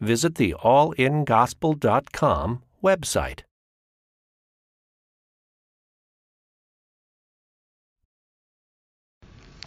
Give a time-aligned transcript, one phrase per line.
[0.00, 3.40] visit the allingospel.com website.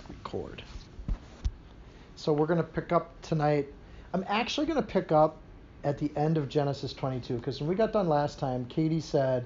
[0.09, 0.63] Record.
[2.15, 3.67] So we're going to pick up tonight.
[4.13, 5.37] I'm actually going to pick up
[5.83, 9.45] at the end of Genesis 22 because when we got done last time, Katie said,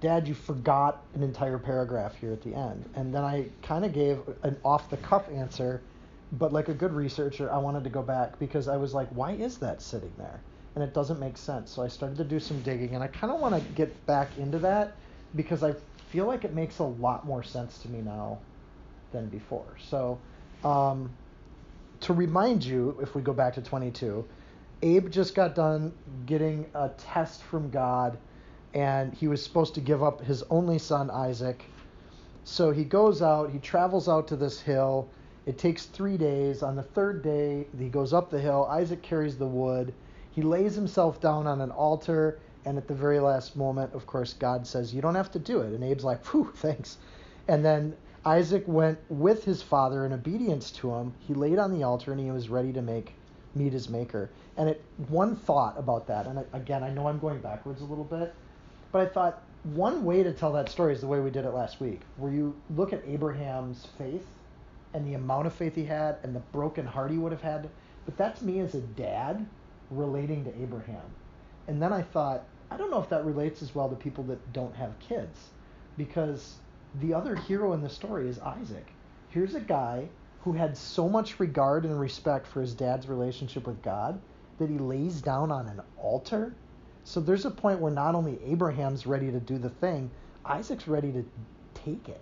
[0.00, 2.84] Dad, you forgot an entire paragraph here at the end.
[2.94, 5.80] And then I kind of gave an off the cuff answer
[6.32, 9.32] but like a good researcher, I wanted to go back because I was like, why
[9.32, 10.40] is that sitting there?
[10.74, 11.70] And it doesn't make sense.
[11.70, 14.28] So I started to do some digging, and I kind of want to get back
[14.38, 14.96] into that
[15.34, 15.74] because I
[16.10, 18.38] feel like it makes a lot more sense to me now
[19.12, 19.76] than before.
[19.78, 20.18] So,
[20.64, 21.10] um,
[22.00, 24.24] to remind you, if we go back to 22,
[24.82, 25.92] Abe just got done
[26.26, 28.16] getting a test from God,
[28.74, 31.64] and he was supposed to give up his only son, Isaac.
[32.44, 35.08] So he goes out, he travels out to this hill
[35.48, 36.62] it takes three days.
[36.62, 38.66] On the third day, he goes up the hill.
[38.70, 39.94] Isaac carries the wood.
[40.30, 42.38] He lays himself down on an altar.
[42.66, 45.62] And at the very last moment, of course, God says, You don't have to do
[45.62, 45.72] it.
[45.72, 46.98] And Abe's like, Whew, thanks.
[47.48, 47.96] And then
[48.26, 51.14] Isaac went with his father in obedience to him.
[51.26, 53.14] He laid on the altar and he was ready to make
[53.54, 54.28] meet his maker.
[54.58, 58.04] And it one thought about that, and again, I know I'm going backwards a little
[58.04, 58.34] bit,
[58.92, 61.50] but I thought one way to tell that story is the way we did it
[61.50, 64.26] last week, where you look at Abraham's faith
[64.98, 67.70] and the amount of faith he had and the broken heart he would have had.
[68.04, 69.46] But that's me as a dad
[69.92, 71.04] relating to Abraham.
[71.68, 74.52] And then I thought, I don't know if that relates as well to people that
[74.52, 75.50] don't have kids
[75.96, 76.56] because
[77.00, 78.86] the other hero in the story is Isaac.
[79.28, 80.08] Here's a guy
[80.42, 84.20] who had so much regard and respect for his dad's relationship with God
[84.58, 86.52] that he lays down on an altar.
[87.04, 90.10] So there's a point where not only Abraham's ready to do the thing,
[90.44, 91.24] Isaac's ready to
[91.74, 92.20] take it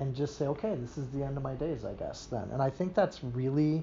[0.00, 2.48] and just say, okay, this is the end of my days, I guess, then.
[2.52, 3.82] And I think that's really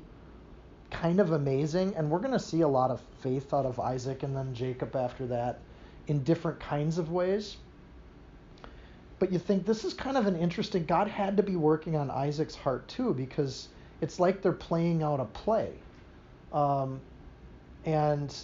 [0.90, 1.96] kind of amazing.
[1.96, 4.96] And we're going to see a lot of faith out of Isaac and then Jacob
[4.96, 5.60] after that
[6.08, 7.58] in different kinds of ways.
[9.20, 12.10] But you think this is kind of an interesting, God had to be working on
[12.10, 13.70] Isaac's heart too, because
[14.02, 15.72] it's like they're playing out a play.
[16.52, 17.00] Um,
[17.86, 18.36] and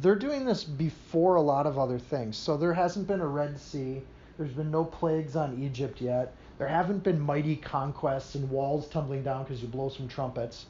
[0.00, 2.36] they're doing this before a lot of other things.
[2.36, 4.02] So there hasn't been a Red Sea.
[4.36, 6.34] There's been no plagues on Egypt yet.
[6.58, 10.66] There haven't been mighty conquests and walls tumbling down because you blow some trumpets.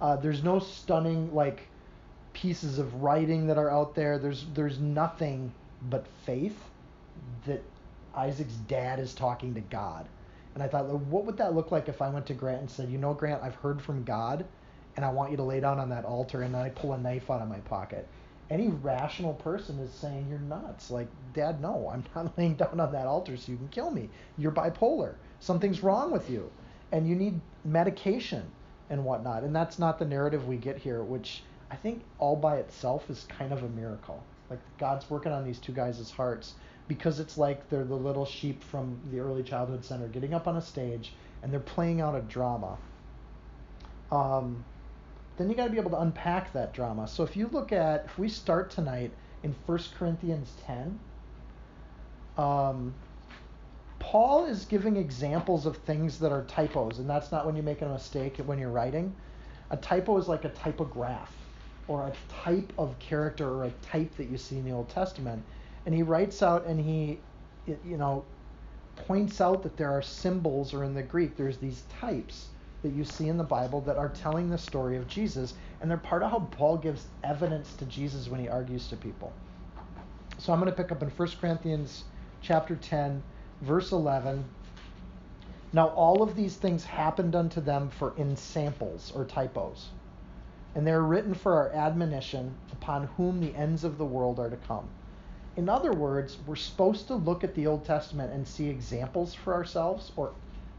[0.00, 1.68] Uh, there's no stunning like
[2.32, 4.18] pieces of writing that are out there.
[4.18, 5.52] There's there's nothing
[5.90, 6.58] but faith
[7.46, 7.62] that
[8.14, 10.06] Isaac's dad is talking to God.
[10.54, 12.88] And I thought, what would that look like if I went to Grant and said,
[12.88, 14.44] you know, Grant, I've heard from God,
[14.96, 17.30] and I want you to lay down on that altar, and I pull a knife
[17.30, 18.08] out of my pocket.
[18.50, 20.90] Any rational person is saying you're nuts.
[20.90, 24.08] Like, Dad, no, I'm not laying down on that altar so you can kill me.
[24.36, 26.50] You're bipolar something's wrong with you
[26.92, 28.44] and you need medication
[28.90, 29.42] and whatnot.
[29.42, 33.26] And that's not the narrative we get here, which I think all by itself is
[33.28, 34.22] kind of a miracle.
[34.48, 36.54] Like God's working on these two guys' hearts
[36.88, 40.56] because it's like they're the little sheep from the early childhood center getting up on
[40.56, 42.78] a stage and they're playing out a drama.
[44.10, 44.64] Um,
[45.38, 47.06] then you got to be able to unpack that drama.
[47.06, 49.12] So if you look at, if we start tonight
[49.44, 50.98] in 1 Corinthians 10,
[52.36, 52.92] um,
[54.00, 57.82] Paul is giving examples of things that are typos, and that's not when you make
[57.82, 59.14] a mistake when you're writing.
[59.70, 61.32] A typo is like a typograph
[61.86, 62.12] or a
[62.42, 65.42] type of character or a type that you see in the Old Testament.
[65.86, 67.18] And he writes out and he,
[67.66, 68.24] you know,
[68.96, 72.48] points out that there are symbols, or in the Greek, there's these types
[72.82, 75.98] that you see in the Bible that are telling the story of Jesus, and they're
[75.98, 79.32] part of how Paul gives evidence to Jesus when he argues to people.
[80.38, 82.04] So I'm going to pick up in 1 Corinthians
[82.40, 83.22] chapter 10
[83.62, 84.44] verse 11
[85.72, 89.88] Now all of these things happened unto them for ensamples or typos,
[90.74, 94.50] and they are written for our admonition, upon whom the ends of the world are
[94.50, 94.88] to come.
[95.56, 99.52] In other words, we're supposed to look at the Old Testament and see examples for
[99.52, 100.32] ourselves, or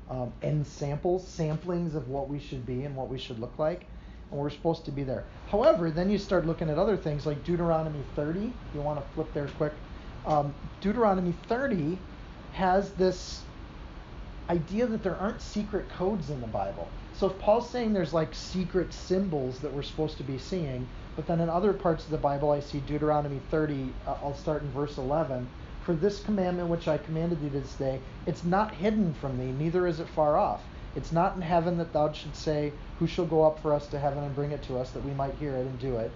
[0.09, 3.85] um, ensamples, samplings of what we should be and what we should look like,
[4.31, 5.23] and we're supposed to be there.
[5.49, 8.51] However, then you start looking at other things like Deuteronomy 30.
[8.73, 9.73] You want to flip there quick.
[10.25, 11.97] Um, Deuteronomy 30
[12.53, 13.41] has this
[14.49, 16.87] idea that there aren't secret codes in the Bible.
[17.13, 21.27] So if Paul's saying there's like secret symbols that we're supposed to be seeing, but
[21.27, 24.71] then in other parts of the Bible I see Deuteronomy 30, uh, I'll start in
[24.71, 25.47] verse 11.
[25.89, 29.87] For this commandment which I commanded thee this day, it's not hidden from thee, neither
[29.87, 30.61] is it far off.
[30.95, 33.97] It's not in heaven that thou should say, Who shall go up for us to
[33.97, 36.11] heaven and bring it to us, that we might hear it and do it?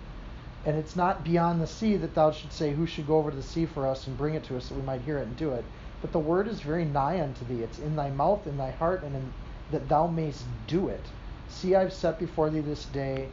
[0.64, 3.36] And it's not beyond the sea that thou should say, Who should go over to
[3.36, 5.36] the sea for us and bring it to us, that we might hear it and
[5.36, 5.66] do it?
[6.02, 7.64] But the word is very nigh unto thee.
[7.64, 9.34] It's in thy mouth, in thy heart, and in,
[9.72, 11.08] that thou mayst do it.
[11.50, 13.30] See, I've set before thee this day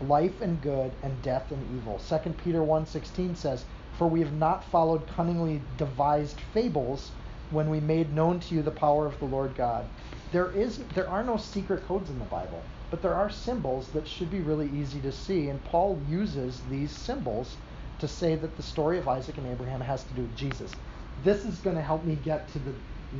[0.00, 2.00] life and good, and death and evil.
[2.08, 3.64] 2 Peter 1.16 says,
[3.98, 7.10] For we have not followed cunningly devised fables
[7.50, 9.86] when we made known to you the power of the Lord God.
[10.32, 14.08] There is there are no secret codes in the Bible, but there are symbols that
[14.08, 17.56] should be really easy to see, and Paul uses these symbols
[18.00, 20.74] to say that the story of Isaac and Abraham has to do with Jesus
[21.22, 22.72] this is going to help me get to the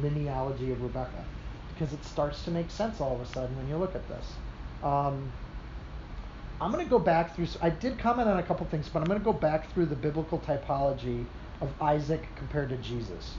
[0.02, 1.24] linealogy of Rebecca
[1.68, 4.38] because it starts to make sense all of a sudden when you look at this.
[4.82, 5.32] Um,
[6.60, 7.46] I'm going to go back through.
[7.60, 9.96] I did comment on a couple things, but I'm going to go back through the
[9.96, 11.24] biblical typology
[11.60, 13.34] of Isaac compared to Jesus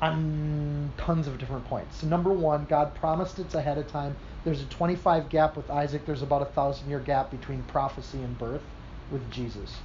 [0.00, 1.98] on tons of different points.
[1.98, 4.16] So number one, God promised it's ahead of time.
[4.44, 6.04] There's a 25 gap with Isaac.
[6.04, 8.62] There's about a thousand year gap between prophecy and birth
[9.10, 9.76] with Jesus.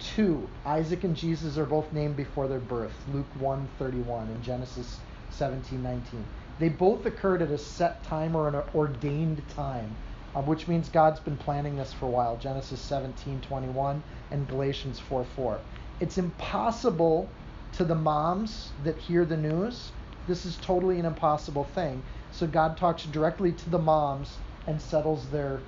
[0.00, 2.94] Two, Isaac and Jesus are both named before their birth.
[3.12, 4.98] Luke 1:31 and Genesis
[5.30, 6.24] 17:19.
[6.58, 9.96] They both occurred at a set time or an ordained time,
[10.34, 12.36] uh, which means God's been planning this for a while.
[12.36, 15.58] Genesis 17:21 and Galatians 4:4.
[16.00, 17.28] It's impossible
[17.72, 19.92] to the moms that hear the news.
[20.26, 22.02] This is totally an impossible thing.
[22.32, 24.36] So God talks directly to the moms
[24.66, 25.60] and settles their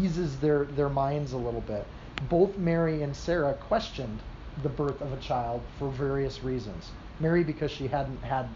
[0.00, 1.86] eases their their minds a little bit
[2.28, 4.20] both Mary and Sarah questioned
[4.62, 6.90] the birth of a child for various reasons.
[7.18, 8.46] Mary because she hadn't had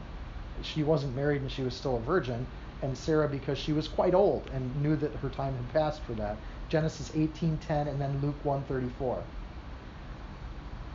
[0.62, 2.46] she wasn't married and she was still a virgin,
[2.82, 6.12] and Sarah because she was quite old and knew that her time had passed for
[6.15, 6.37] that.
[6.69, 9.23] Genesis 18:10 and then Luke 1:34.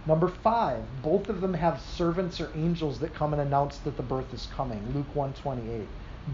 [0.06, 4.04] Number 5, both of them have servants or angels that come and announce that the
[4.04, 4.82] birth is coming.
[4.94, 5.88] Luke 1:28.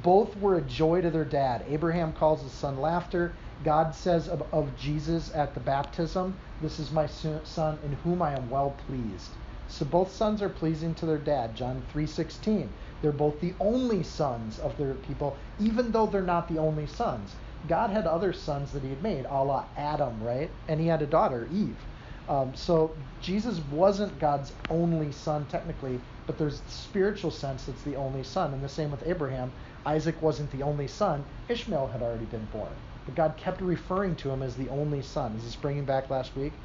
[0.04, 1.64] Both were a joy to their dad.
[1.68, 3.34] Abraham calls his son laughter,
[3.64, 8.34] God says of, of Jesus at the baptism, This is my son in whom I
[8.34, 9.32] am well pleased.
[9.68, 11.56] So both sons are pleasing to their dad.
[11.56, 12.70] John 3:16.
[13.02, 17.38] They're both the only sons of their people, even though they're not the only sons.
[17.66, 20.58] God had other sons that he had made, a la Adam, right?
[20.68, 21.88] And he had a daughter, Eve.
[22.28, 28.24] Um, so Jesus wasn't God's only son technically, but there's spiritual sense that's the only
[28.24, 28.54] son.
[28.54, 29.54] And the same with Abraham.
[29.86, 31.28] Isaac wasn't the only son.
[31.50, 32.82] Ishmael had already been born.
[33.06, 35.36] But God kept referring to him as the only son.
[35.36, 36.62] Is this bringing back last week?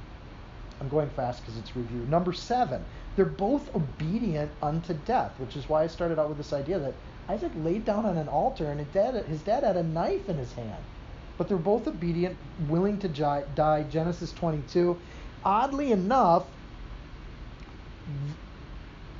[0.80, 2.06] I'm going fast because it's review.
[2.06, 2.86] Number seven,
[3.20, 6.94] they're both obedient unto death, which is why I started out with this idea that
[7.28, 10.38] Isaac laid down on an altar and his dad, his dad had a knife in
[10.38, 10.82] his hand.
[11.36, 13.84] But they're both obedient, willing to die.
[13.90, 14.98] Genesis 22.
[15.44, 16.46] Oddly enough,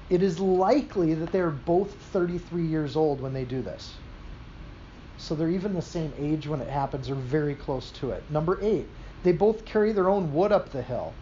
[0.09, 3.93] it is likely that they're both 33 years old when they do this.
[5.19, 8.23] So they're even the same age when it happens or very close to it.
[8.31, 8.87] Number eight,
[9.25, 11.13] they both carry their own wood up the hill.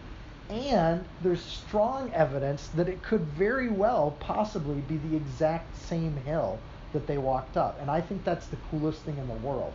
[0.49, 6.57] And there's strong evidence that it could very well possibly be the exact same hill
[6.93, 7.79] that they walked up.
[7.79, 9.73] And I think that's the coolest thing in the world.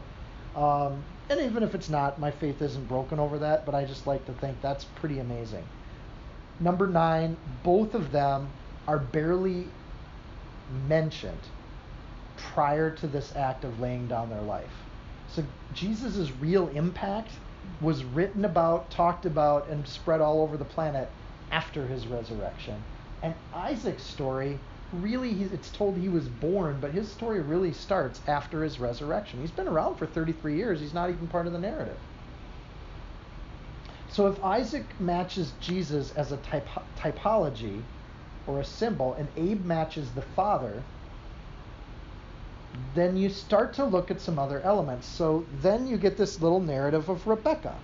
[0.57, 4.07] Um, and even if it's not, my faith isn't broken over that, but I just
[4.07, 5.65] like to think that's pretty amazing.
[6.61, 8.49] Number nine, both of them
[8.87, 9.67] are barely
[10.89, 11.39] mentioned
[12.37, 14.73] prior to this act of laying down their life.
[15.29, 17.31] So Jesus' real impact
[17.81, 21.11] was written about, talked about, and spread all over the planet
[21.51, 22.83] after his resurrection.
[23.23, 24.59] And Isaac's story
[24.93, 29.41] really, it's told he was born, but his story really starts after his resurrection.
[29.41, 31.99] He's been around for 33 years, he's not even part of the narrative.
[34.09, 37.83] So if Isaac matches Jesus as a typ- typology
[38.47, 40.83] or a symbol, and Abe matches the father,
[42.95, 45.07] then you start to look at some other elements.
[45.07, 47.75] So then you get this little narrative of Rebecca.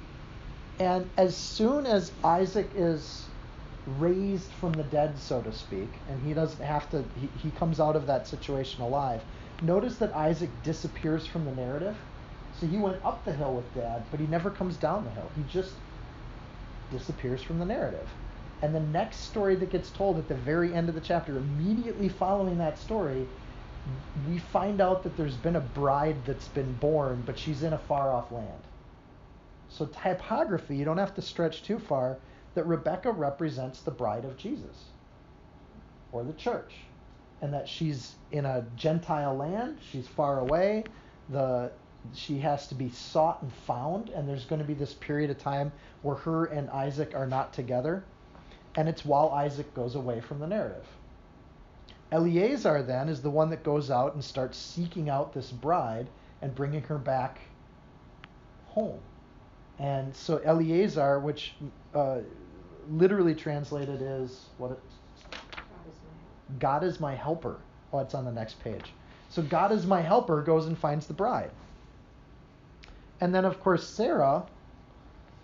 [0.78, 3.24] And as soon as Isaac is
[3.98, 7.80] raised from the dead, so to speak, and he doesn't have to, he, he comes
[7.80, 9.22] out of that situation alive,
[9.62, 11.96] notice that Isaac disappears from the narrative.
[12.58, 15.30] So he went up the hill with dad, but he never comes down the hill.
[15.36, 15.72] He just
[16.90, 18.08] disappears from the narrative.
[18.62, 22.08] And the next story that gets told at the very end of the chapter, immediately
[22.08, 23.26] following that story,
[24.14, 27.78] we find out that there's been a bride that's been born, but she's in a
[27.78, 28.68] far off land.
[29.68, 32.20] So, typography, you don't have to stretch too far,
[32.54, 34.94] that Rebecca represents the bride of Jesus
[36.12, 36.88] or the church.
[37.42, 39.78] and that she's in a Gentile land.
[39.82, 40.84] She's far away.
[41.30, 41.72] The
[42.14, 45.38] she has to be sought and found, and there's going to be this period of
[45.38, 45.72] time
[46.02, 48.08] where her and Isaac are not together,
[48.76, 50.86] and it's while Isaac goes away from the narrative.
[52.12, 56.08] Eleazar then is the one that goes out and starts seeking out this bride
[56.42, 57.38] and bringing her back
[58.66, 58.98] home.
[59.78, 61.54] And so Eleazar, which
[61.94, 62.18] uh,
[62.90, 64.72] literally translated is what?
[64.72, 64.80] It,
[66.58, 67.58] God is my helper.
[67.92, 68.92] Oh, it's on the next page.
[69.28, 71.50] So God is my helper goes and finds the bride.
[73.20, 74.44] And then, of course, Sarah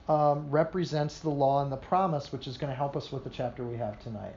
[0.08, 3.30] um, represents the law and the promise, which is going to help us with the
[3.30, 4.34] chapter we have tonight.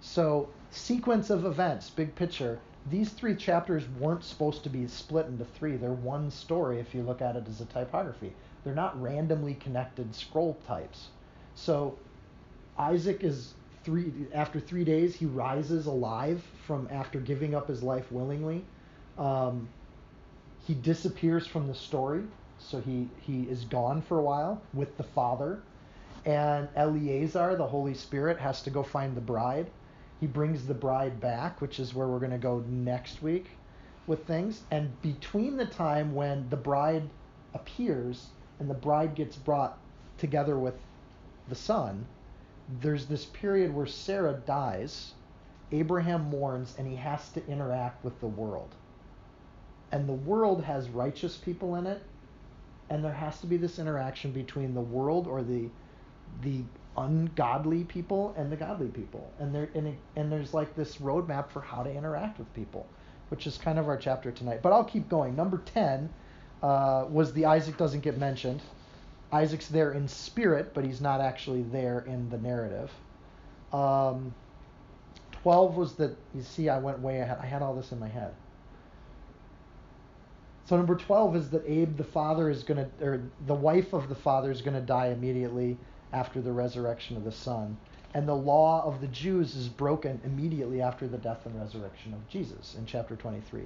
[0.00, 2.58] So, sequence of events, big picture.
[2.90, 5.76] These three chapters weren't supposed to be split into three.
[5.76, 8.32] They're one story if you look at it as a typography.
[8.64, 11.08] They're not randomly connected scroll types.
[11.54, 11.96] So,
[12.78, 18.10] Isaac is three after three days he rises alive from after giving up his life
[18.10, 18.64] willingly.
[19.18, 19.68] Um,
[20.66, 22.22] he disappears from the story,
[22.58, 25.60] so he he is gone for a while with the father,
[26.24, 29.66] and Eleazar, the Holy Spirit, has to go find the bride.
[30.22, 33.50] He brings the bride back, which is where we're going to go next week
[34.06, 34.62] with things.
[34.70, 37.10] And between the time when the bride
[37.54, 38.28] appears
[38.60, 39.78] and the bride gets brought
[40.18, 40.76] together with
[41.48, 42.06] the son,
[42.80, 45.14] there's this period where Sarah dies,
[45.72, 48.76] Abraham mourns, and he has to interact with the world.
[49.90, 52.00] And the world has righteous people in it,
[52.88, 55.68] and there has to be this interaction between the world or the
[56.42, 56.62] the
[56.96, 59.32] ungodly people and the godly people.
[59.38, 62.86] And there and, and there's like this roadmap for how to interact with people,
[63.28, 64.60] which is kind of our chapter tonight.
[64.62, 65.34] But I'll keep going.
[65.36, 66.10] Number ten
[66.62, 68.60] uh, was the Isaac doesn't get mentioned.
[69.32, 72.90] Isaac's there in spirit, but he's not actually there in the narrative.
[73.72, 74.34] Um,
[75.42, 77.38] 12 was that, you see, I went way ahead.
[77.40, 78.34] I had all this in my head.
[80.66, 84.08] So number 12 is that Abe, the father, is going to, or the wife of
[84.08, 85.76] the father is going to die immediately
[86.12, 87.76] after the resurrection of the son.
[88.14, 92.28] And the law of the Jews is broken immediately after the death and resurrection of
[92.28, 93.62] Jesus in chapter 23.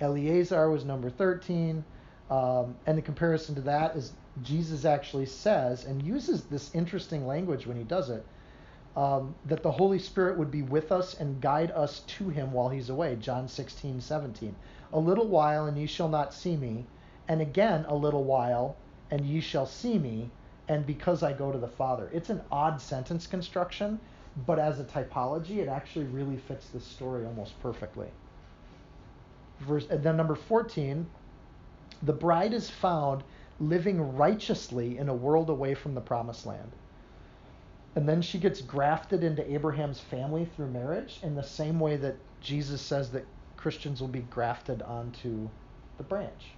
[0.00, 1.84] Eleazar was number 13.
[2.28, 4.12] Um, and the comparison to that is
[4.42, 8.26] Jesus actually says and uses this interesting language when he does it
[8.96, 12.70] um, that the Holy Spirit would be with us and guide us to him while
[12.70, 13.16] he's away.
[13.20, 14.56] John 16, 17.
[14.92, 16.86] A little while and ye shall not see me,
[17.28, 18.76] and again a little while
[19.10, 20.30] and ye shall see me,
[20.68, 22.10] and because I go to the Father.
[22.12, 24.00] It's an odd sentence construction,
[24.46, 28.08] but as a typology, it actually really fits this story almost perfectly.
[29.60, 31.06] Verse, and then number 14,
[32.02, 33.22] the bride is found
[33.58, 36.72] living righteously in a world away from the promised land.
[37.94, 42.16] And then she gets grafted into Abraham's family through marriage in the same way that
[42.42, 43.24] Jesus says that
[43.56, 45.48] Christians will be grafted onto
[45.96, 46.52] the branch.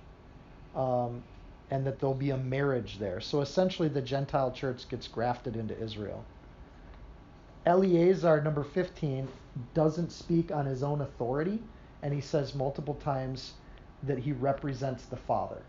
[0.75, 1.23] Um,
[1.71, 3.21] and that there'll be a marriage there.
[3.21, 6.25] So essentially, the Gentile church gets grafted into Israel.
[7.67, 9.29] Eleazar, number 15,
[9.75, 11.63] doesn't speak on his own authority,
[12.03, 13.53] and he says multiple times
[14.03, 15.63] that he represents the Father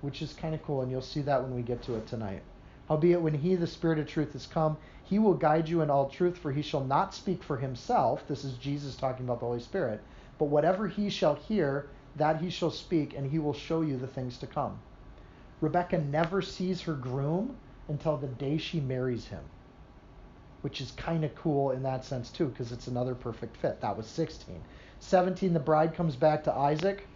[0.00, 2.42] which is kind of cool, and you'll see that when we get to it tonight.
[2.88, 6.08] Howbeit, when he, the Spirit of truth, is come, he will guide you in all
[6.08, 8.26] truth, for he shall not speak for himself.
[8.28, 10.00] This is Jesus talking about the Holy Spirit.
[10.38, 14.06] But whatever he shall hear, that he shall speak, and he will show you the
[14.06, 14.78] things to come.
[15.60, 17.56] Rebecca never sees her groom
[17.88, 19.42] until the day she marries him,
[20.62, 23.80] which is kind of cool in that sense, too, because it's another perfect fit.
[23.80, 24.62] That was 16.
[25.00, 27.08] 17, the bride comes back to Isaac.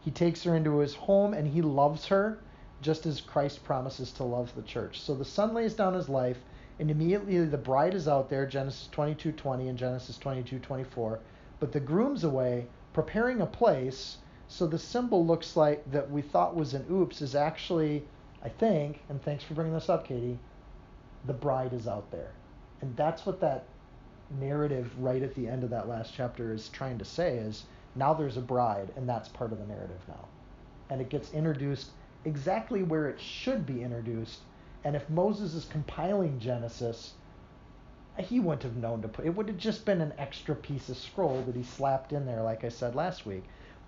[0.00, 2.38] He takes her into his home and he loves her
[2.80, 5.00] just as Christ promises to love the church.
[5.00, 6.38] So the son lays down his life
[6.80, 11.18] and immediately the bride is out there, Genesis 22:20 and Genesis 22:24,
[11.60, 14.18] but the groom's away preparing a place.
[14.52, 18.04] So the symbol looks like that we thought was an oops is actually,
[18.44, 20.38] I think, and thanks for bringing this up, Katie,
[21.24, 22.32] the bride is out there.
[22.82, 23.64] And that's what that
[24.38, 28.12] narrative right at the end of that last chapter is trying to say is now
[28.12, 30.28] there's a bride, and that's part of the narrative now.
[30.90, 31.88] And it gets introduced
[32.26, 34.40] exactly where it should be introduced.
[34.84, 37.14] And if Moses is compiling Genesis,
[38.18, 40.98] he wouldn't have known to put it would have just been an extra piece of
[40.98, 43.42] scroll that he slapped in there like i said last week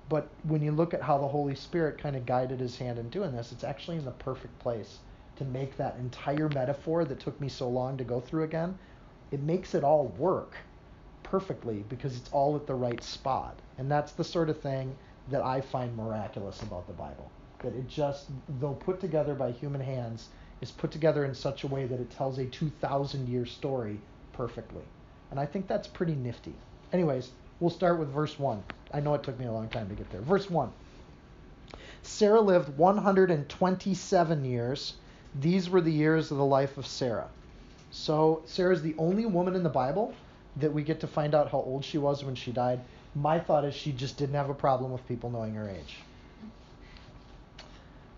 [0.08, 3.08] but when you look at how the holy spirit kind of guided his hand in
[3.08, 4.99] doing this it's actually in the perfect place
[5.37, 8.78] to make that entire metaphor that took me so long to go through again
[9.30, 10.56] it makes it all work
[11.25, 13.58] perfectly because it's all at the right spot.
[13.78, 14.94] And that's the sort of thing
[15.30, 17.28] that I find miraculous about the Bible.
[17.58, 18.28] That it just,
[18.61, 20.28] though put together by human hands,
[20.61, 23.99] is put together in such a way that it tells a 2,000 year story
[24.32, 24.84] perfectly.
[25.32, 26.54] And I think that's pretty nifty.
[26.92, 28.62] Anyways, We'll start with verse 1.
[28.92, 30.20] I know it took me a long time to get there.
[30.20, 30.70] Verse 1.
[32.02, 34.94] Sarah lived 127 years.
[35.40, 37.28] These were the years of the life of Sarah.
[37.90, 40.14] So Sarah's the only woman in the Bible
[40.56, 42.80] that we get to find out how old she was when she died.
[43.14, 45.99] My thought is she just didn't have a problem with people knowing her age.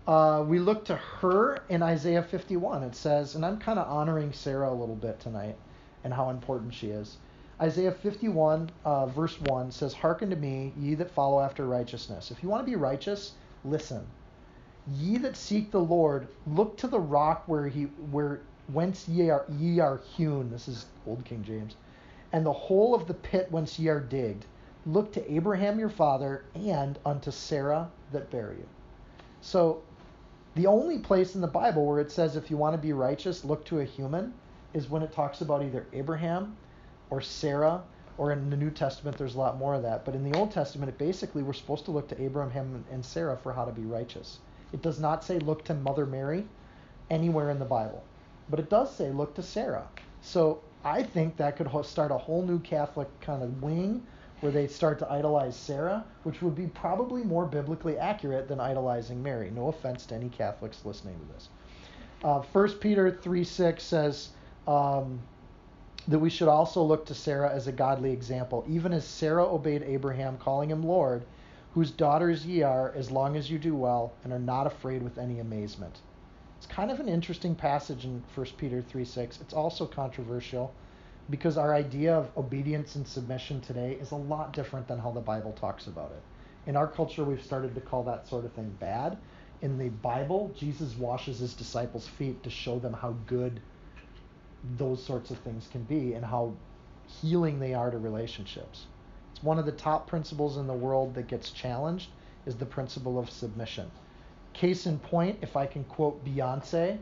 [0.07, 2.83] Uh, we look to her in Isaiah 51.
[2.83, 5.57] It says, and I'm kind of honoring Sarah a little bit tonight
[6.03, 7.17] and how important she is.
[7.59, 12.29] Isaiah 51, uh, verse 1 says, Hearken to me, ye that follow after righteousness.
[12.29, 13.33] If you want to be righteous,
[13.63, 14.05] listen.
[14.85, 19.45] Ye that seek the Lord, look to the rock where he where whence ye are
[19.49, 20.51] ye are hewn.
[20.51, 21.75] This is old King James.
[22.31, 24.45] And the whole of the pit whence ye are digged.
[24.85, 28.69] Look to Abraham your father and unto Sarah that bare you.
[29.41, 29.83] So
[30.55, 33.43] the only place in the Bible where it says if you want to be righteous,
[33.43, 34.33] look to a human
[34.73, 36.55] is when it talks about either Abraham
[37.09, 37.83] or Sarah,
[38.17, 40.03] or in the New Testament, there's a lot more of that.
[40.03, 43.37] But in the Old Testament, it basically we're supposed to look to Abraham and Sarah
[43.37, 44.39] for how to be righteous.
[44.73, 46.45] It does not say look to Mother Mary
[47.09, 48.03] anywhere in the Bible,
[48.49, 49.87] but it does say look to Sarah.
[50.21, 54.05] So I think that could start a whole new Catholic kind of wing
[54.41, 59.21] where they start to idolize Sarah, which would be probably more biblically accurate than idolizing
[59.21, 59.49] Mary.
[59.49, 61.49] No offense to any Catholics listening to this.
[62.23, 64.29] Uh, 1 Peter 3 6 says,
[64.67, 65.19] um,
[66.07, 69.83] that we should also look to Sarah as a godly example, even as Sarah obeyed
[69.83, 71.23] Abraham, calling him Lord,
[71.73, 75.17] whose daughters ye are, as long as you do well, and are not afraid with
[75.17, 75.99] any amazement.
[76.57, 79.41] It's kind of an interesting passage in 1 Peter 3 6.
[79.41, 80.73] It's also controversial
[81.29, 85.19] because our idea of obedience and submission today is a lot different than how the
[85.19, 86.69] Bible talks about it.
[86.69, 89.17] In our culture, we've started to call that sort of thing bad.
[89.61, 93.59] In the Bible, Jesus washes his disciples' feet to show them how good
[94.77, 96.53] those sorts of things can be and how
[97.07, 98.85] healing they are to relationships.
[99.31, 102.09] It's one of the top principles in the world that gets challenged
[102.45, 103.89] is the principle of submission.
[104.53, 106.97] Case in point, if I can quote Beyonce,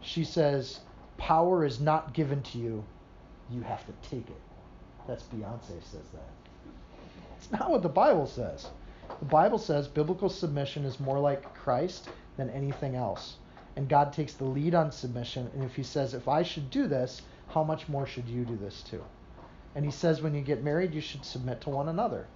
[0.00, 0.80] she says,
[1.16, 2.84] "Power is not given to you,
[3.50, 4.40] you have to take it."
[5.06, 6.32] That's Beyonce says that.
[7.38, 8.68] It's not what the Bible says.
[9.20, 13.36] The Bible says biblical submission is more like Christ than anything else
[13.74, 15.50] and God takes the lead on submission.
[15.54, 18.56] And if He says, if I should do this, how much more should you do
[18.56, 19.02] this too?
[19.74, 22.26] And He says, when you get married, you should submit to one another.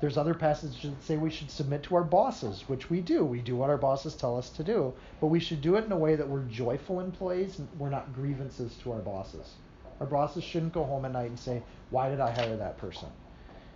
[0.00, 3.24] There's other passages that say we should submit to our bosses, which we do.
[3.24, 5.92] We do what our bosses tell us to do, but we should do it in
[5.92, 9.56] a way that we're joyful employees and we're not grievances to our bosses.
[9.98, 13.08] Our bosses shouldn't go home at night and say, Why did I hire that person?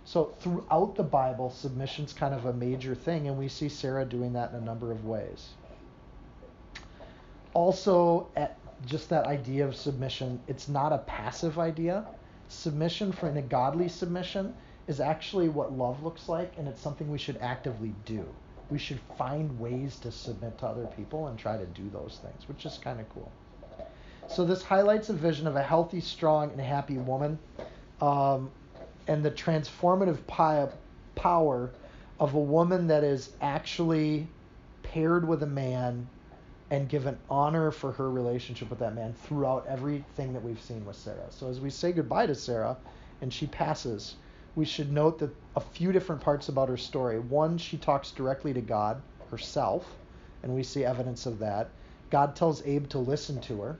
[0.05, 4.33] So, throughout the Bible, submission's kind of a major thing, and we see Sarah doing
[4.33, 5.49] that in a number of ways
[7.55, 12.05] also at just that idea of submission, it's not a passive idea.
[12.49, 14.53] Submission for a godly submission
[14.87, 18.23] is actually what love looks like, and it's something we should actively do.
[18.69, 22.47] We should find ways to submit to other people and try to do those things,
[22.47, 23.31] which is kind of cool.
[24.27, 27.39] So this highlights a vision of a healthy, strong, and happy woman,
[28.01, 28.51] um,
[29.07, 30.19] and the transformative
[31.15, 31.71] power
[32.19, 34.27] of a woman that is actually
[34.83, 36.07] paired with a man
[36.71, 40.95] and given honor for her relationship with that man throughout everything that we've seen with
[40.95, 41.27] Sarah.
[41.29, 42.77] So as we say goodbye to Sarah
[43.21, 44.15] and she passes,
[44.55, 47.19] we should note that a few different parts about her story.
[47.19, 49.85] One, she talks directly to God herself,
[50.43, 51.69] and we see evidence of that.
[52.09, 53.77] God tells Abe to listen to her.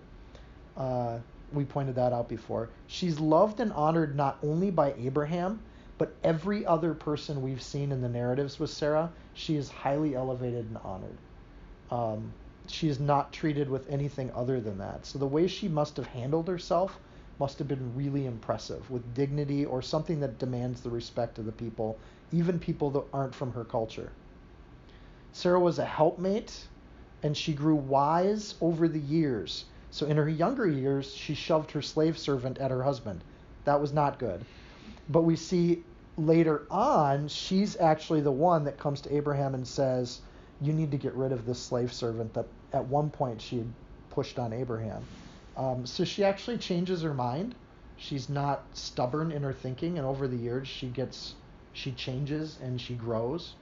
[0.78, 1.20] Uh,
[1.54, 2.70] we pointed that out before.
[2.88, 5.60] She's loved and honored not only by Abraham,
[5.98, 10.66] but every other person we've seen in the narratives with Sarah, she is highly elevated
[10.66, 11.18] and honored.
[11.90, 12.34] Um,
[12.70, 15.06] she is not treated with anything other than that.
[15.06, 17.00] So the way she must have handled herself
[17.40, 21.52] must have been really impressive with dignity or something that demands the respect of the
[21.52, 21.98] people,
[22.32, 24.12] even people that aren't from her culture.
[25.34, 26.68] Sarah was a helpmate
[27.24, 29.66] and she grew wise over the years.
[29.92, 33.24] So in her younger years, she shoved her slave servant at her husband.
[33.66, 34.46] That was not good.
[35.10, 35.84] But we see
[36.18, 40.22] later on, she's actually the one that comes to Abraham and says,
[40.62, 43.68] you need to get rid of this slave servant that at one point she had
[44.10, 45.06] pushed on Abraham.
[45.58, 47.56] Um, so she actually changes her mind.
[47.98, 51.36] She's not stubborn in her thinking, and over the years she gets,
[51.74, 53.54] she changes and she grows.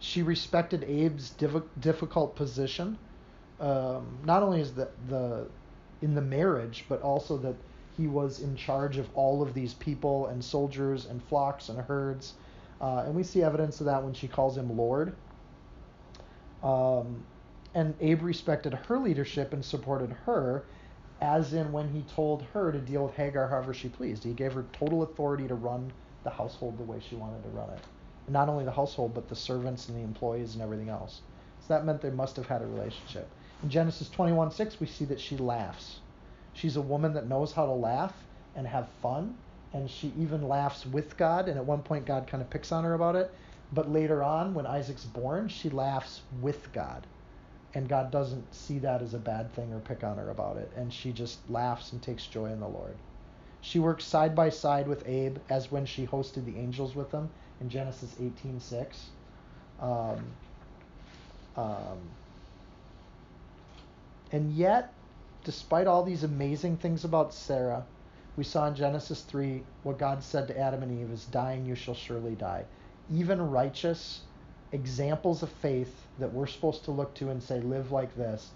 [0.00, 2.98] She respected Abe's div- difficult position,
[3.60, 5.46] um, not only as the the
[6.02, 7.56] in the marriage, but also that
[7.96, 12.34] he was in charge of all of these people and soldiers and flocks and herds.
[12.80, 15.12] Uh, and we see evidence of that when she calls him Lord.
[16.62, 17.22] Um,
[17.74, 20.64] and Abe respected her leadership and supported her,
[21.20, 24.24] as in when he told her to deal with Hagar however she pleased.
[24.24, 25.92] He gave her total authority to run
[26.24, 27.80] the household the way she wanted to run it.
[28.26, 31.20] And not only the household, but the servants and the employees and everything else.
[31.60, 33.28] So that meant they must have had a relationship.
[33.62, 35.98] In Genesis 21 6, we see that she laughs.
[36.52, 38.14] She's a woman that knows how to laugh
[38.54, 39.36] and have fun,
[39.72, 41.48] and she even laughs with God.
[41.48, 43.32] And at one point, God kind of picks on her about it.
[43.72, 47.06] But later on, when Isaac's born, she laughs with God.
[47.74, 50.72] And God doesn't see that as a bad thing or pick on her about it.
[50.74, 52.96] And she just laughs and takes joy in the Lord.
[53.60, 57.28] She works side by side with Abe as when she hosted the angels with him
[57.60, 59.10] in Genesis 18:6.
[59.80, 60.24] Um,
[61.56, 61.98] um,
[64.32, 64.92] and yet,
[65.44, 67.84] despite all these amazing things about Sarah,
[68.36, 71.74] we saw in Genesis 3 what God said to Adam and Eve is, Dying you
[71.74, 72.64] shall surely die.
[73.12, 74.20] Even righteous
[74.72, 78.50] examples of faith that we're supposed to look to and say, Live like this,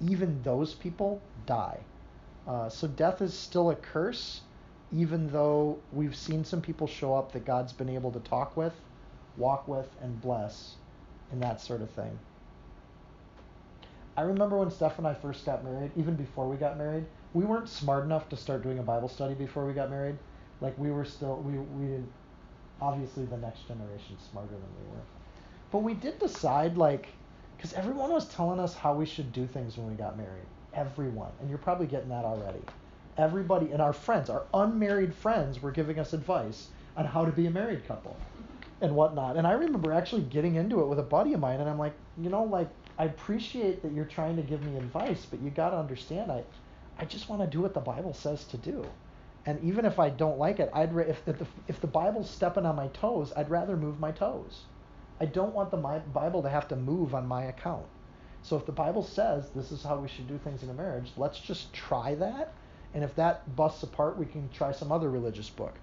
[0.00, 1.78] even those people die.
[2.46, 4.40] Uh, so death is still a curse,
[4.92, 8.72] even though we've seen some people show up that God's been able to talk with,
[9.36, 10.76] walk with, and bless,
[11.30, 12.18] and that sort of thing.
[14.16, 17.44] I remember when Steph and I first got married, even before we got married, we
[17.44, 20.16] weren't smart enough to start doing a Bible study before we got married.
[20.60, 22.02] Like we were still, we we
[22.80, 25.02] obviously the next generation smarter than we were,
[25.70, 27.08] but we did decide like,
[27.56, 30.46] because everyone was telling us how we should do things when we got married.
[30.74, 32.60] Everyone, and you're probably getting that already.
[33.16, 37.46] Everybody and our friends, our unmarried friends, were giving us advice on how to be
[37.46, 38.16] a married couple
[38.80, 39.36] and whatnot.
[39.36, 41.94] And I remember actually getting into it with a buddy of mine, and I'm like,
[42.16, 45.70] you know, like I appreciate that you're trying to give me advice, but you got
[45.70, 46.44] to understand, I,
[46.98, 48.84] I just want to do what the Bible says to do.
[49.46, 52.76] And even if I don't like it, I'd if the if the Bible's stepping on
[52.76, 54.62] my toes, I'd rather move my toes.
[55.20, 57.86] I don't want the Bible to have to move on my account.
[58.42, 61.10] So if the Bible says this is how we should do things in a marriage,
[61.16, 62.52] let's just try that.
[62.94, 65.74] And if that busts apart, we can try some other religious book.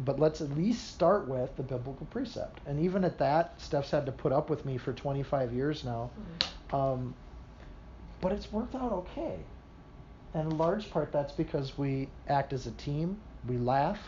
[0.00, 2.60] But let's at least start with the biblical precept.
[2.66, 6.10] And even at that, Steph's had to put up with me for 25 years now.
[6.70, 6.76] Mm-hmm.
[6.76, 7.14] Um,
[8.20, 9.38] but it's worked out okay.
[10.34, 13.98] And in large part, that's because we act as a team, we laugh,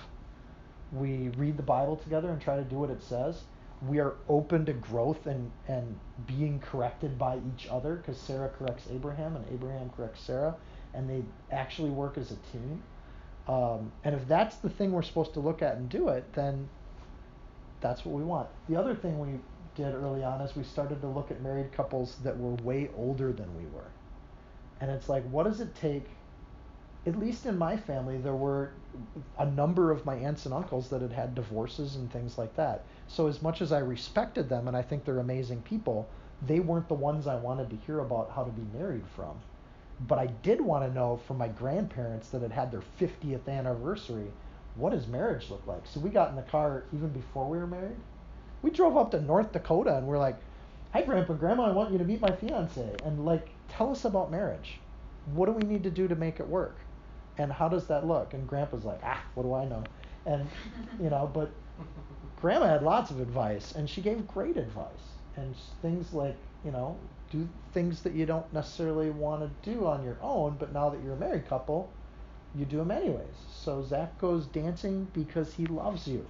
[0.93, 3.43] we read the Bible together and try to do what it says.
[3.87, 8.85] We are open to growth and, and being corrected by each other because Sarah corrects
[8.91, 10.55] Abraham and Abraham corrects Sarah,
[10.93, 12.83] and they actually work as a team.
[13.49, 16.69] Um, and if that's the thing we're supposed to look at and do it, then
[17.81, 18.49] that's what we want.
[18.69, 19.39] The other thing we
[19.75, 23.33] did early on is we started to look at married couples that were way older
[23.33, 23.87] than we were.
[24.81, 26.07] And it's like, what does it take?
[27.07, 28.73] At least in my family, there were
[29.39, 32.85] a number of my aunts and uncles that had had divorces and things like that.
[33.09, 36.09] So, as much as I respected them and I think they're amazing people,
[36.47, 39.37] they weren't the ones I wanted to hear about how to be married from.
[40.07, 44.33] But I did want to know from my grandparents that had had their 50th anniversary,
[44.75, 45.87] what does marriage look like?
[45.87, 47.97] So we got in the car even before we were married.
[48.63, 50.37] We drove up to North Dakota and we're like,
[50.93, 54.31] "Hi, Grandpa, Grandma, I want you to meet my fiance and like tell us about
[54.31, 54.81] marriage.
[55.35, 56.77] What do we need to do to make it work?
[57.39, 59.85] And how does that look?" And Grandpa's like, "Ah, what do I know?"
[60.27, 60.49] And
[61.01, 61.51] you know, but
[62.41, 66.97] Grandma had lots of advice and she gave great advice and things like you know
[67.31, 71.03] do things that you don't necessarily want to do on your own, but now that
[71.03, 71.91] you're a married couple,
[72.55, 73.35] you do them anyways.
[73.49, 76.27] So Zach goes dancing because he loves you.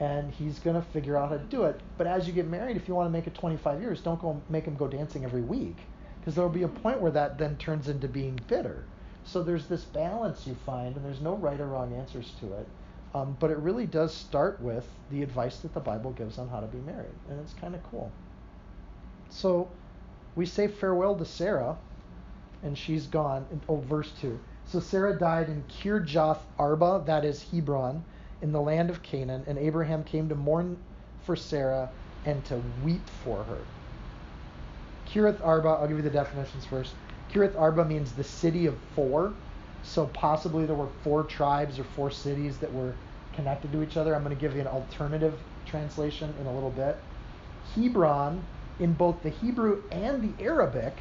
[0.00, 1.80] And he's going to figure out how to do it.
[1.98, 4.40] But as you get married, if you want to make it 25 years, don't go
[4.48, 5.76] make him go dancing every week.
[6.24, 8.82] Because there'll be a point where that then turns into being bitter.
[9.24, 12.66] So there's this balance you find, and there's no right or wrong answers to it.
[13.14, 16.60] Um, but it really does start with the advice that the Bible gives on how
[16.60, 17.14] to be married.
[17.28, 18.10] And it's kind of cool.
[19.28, 19.68] So
[20.34, 21.76] we say farewell to Sarah,
[22.62, 23.44] and she's gone.
[23.68, 24.40] Oh, verse 2.
[24.64, 28.02] So Sarah died in Kirjath Arba, that is Hebron,
[28.40, 30.78] in the land of Canaan, and Abraham came to mourn
[31.20, 31.90] for Sarah
[32.24, 33.73] and to weep for her.
[35.14, 36.92] Kirjath Arba, I'll give you the definitions first.
[37.32, 39.32] Kirjath Arba means the city of four.
[39.84, 42.94] So possibly there were four tribes or four cities that were
[43.36, 44.14] connected to each other.
[44.14, 45.34] I'm going to give you an alternative
[45.66, 46.96] translation in a little bit.
[47.76, 48.42] Hebron
[48.80, 50.94] in both the Hebrew and the Arabic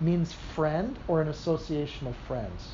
[0.00, 2.70] means friend or an association of friends.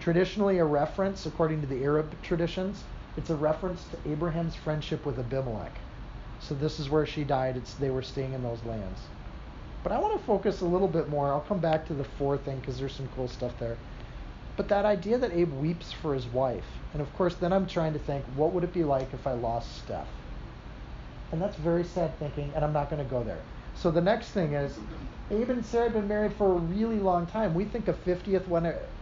[0.00, 2.82] Traditionally, a reference, according to the Arab traditions,
[3.16, 5.78] it's a reference to Abraham's friendship with Abimelech.
[6.40, 7.56] So this is where she died.
[7.56, 9.00] It's they were staying in those lands.
[9.82, 11.32] But I want to focus a little bit more.
[11.32, 13.76] I'll come back to the four thing because there's some cool stuff there.
[14.56, 17.92] But that idea that Abe weeps for his wife, and of course, then I'm trying
[17.92, 20.08] to think, what would it be like if I lost Steph?
[21.30, 23.38] And that's very sad thinking, and I'm not going to go there.
[23.76, 24.76] So the next thing is,
[25.30, 27.54] Abe and Sarah have been married for a really long time.
[27.54, 28.48] We think a 50th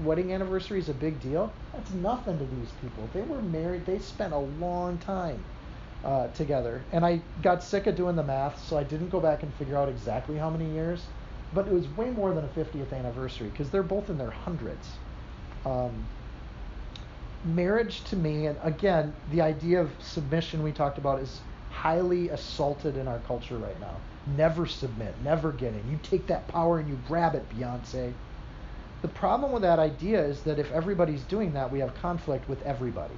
[0.01, 1.51] wedding anniversary is a big deal.
[1.73, 3.09] That's nothing to these people.
[3.15, 3.87] They were married.
[3.87, 5.43] They spent a long time
[6.05, 6.83] uh, together.
[6.93, 9.77] And I got sick of doing the math, so I didn't go back and figure
[9.77, 11.05] out exactly how many years.
[11.55, 14.87] But it was way more than a 50th anniversary because they're both in their hundreds.
[15.65, 16.07] Um,
[17.45, 22.97] marriage to me, and again, the idea of submission we talked about is highly assaulted
[22.97, 23.95] in our culture right now.
[24.37, 25.91] Never submit, never get in.
[25.91, 28.13] You take that power and you grab it, Beyonce.
[29.03, 32.61] The problem with that idea is that if everybody's doing that, we have conflict with
[32.63, 33.15] everybody.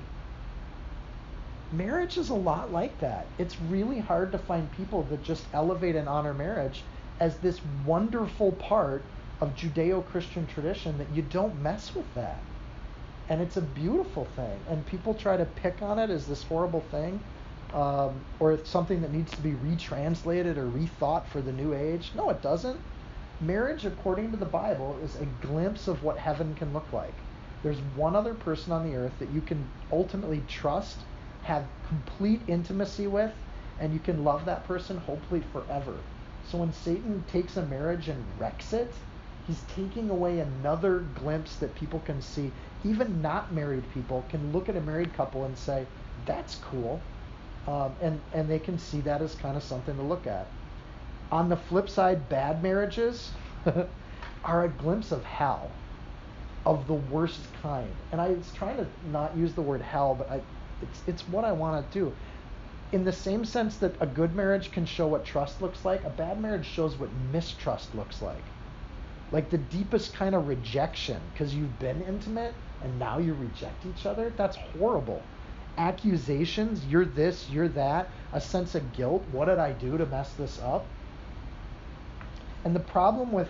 [1.73, 3.27] Marriage is a lot like that.
[3.39, 6.83] It's really hard to find people that just elevate and honor marriage
[7.21, 9.03] as this wonderful part
[9.41, 12.41] of Judeo Christian tradition that you don't mess with that.
[13.29, 14.59] And it's a beautiful thing.
[14.69, 17.21] And people try to pick on it as this horrible thing
[17.75, 22.13] um, or it's something that needs to be retranslated or rethought for the new age.
[22.15, 22.81] No, it doesn't.
[23.41, 27.15] Marriage, according to the Bible, is a glimpse of what heaven can look like.
[27.63, 30.99] There's one other person on the earth that you can ultimately trust,
[31.49, 33.33] have complete intimacy with,
[33.81, 35.95] and you can love that person hopefully forever.
[36.51, 38.93] So when Satan takes a marriage and wrecks it,
[39.47, 42.53] he's taking away another glimpse that people can see.
[42.85, 45.87] Even not married people can look at a married couple and say,
[46.27, 47.01] that's cool.
[47.67, 50.47] Um, and, and they can see that as kind of something to look at.
[51.33, 53.31] On the flip side, bad marriages
[54.45, 55.71] are a glimpse of hell,
[56.67, 57.91] of the worst kind.
[58.13, 60.41] And I was trying to not use the word hell, but I,
[60.83, 62.13] it's, it's what I want to do.
[62.93, 66.11] In the same sense that a good marriage can show what trust looks like, a
[66.11, 68.45] bad marriage shows what mistrust looks like.
[69.31, 74.07] Like the deepest kind of rejection, because you've been intimate and now you reject each
[74.07, 74.33] other.
[74.37, 75.23] That's horrible
[75.79, 79.25] accusations, you're this, you're that, a sense of guilt.
[79.33, 80.85] What did I do to mess this up?
[82.65, 83.49] And the problem with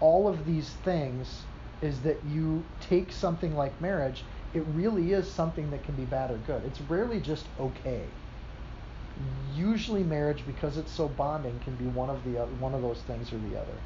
[0.00, 1.42] all of these things
[1.82, 6.30] is that you take something like marriage, it really is something that can be bad
[6.30, 6.64] or good.
[6.64, 8.18] It's rarely just okay.
[9.14, 13.32] Usually, marriage, because it's so bonding, can be one of the one of those things
[13.32, 13.84] or the other.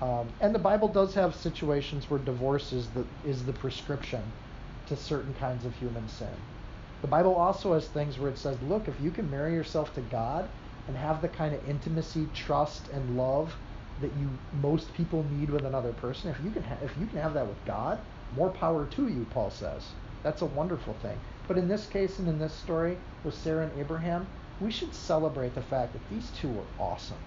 [0.00, 4.34] Um, and the Bible does have situations where divorce is the is the prescription
[4.86, 6.46] to certain kinds of human sin.
[7.02, 10.02] The Bible also has things where it says, look, if you can marry yourself to
[10.02, 10.50] God
[10.86, 13.60] and have the kind of intimacy, trust, and love
[13.98, 17.18] that you most people need with another person, if you can ha- if you can
[17.18, 18.04] have that with God,
[18.36, 19.82] more power to you, Paul says.
[20.22, 21.18] That's a wonderful thing.
[21.48, 24.26] But in this case and in this story with Sarah and Abraham,
[24.60, 27.18] we should celebrate the fact that these two were awesome.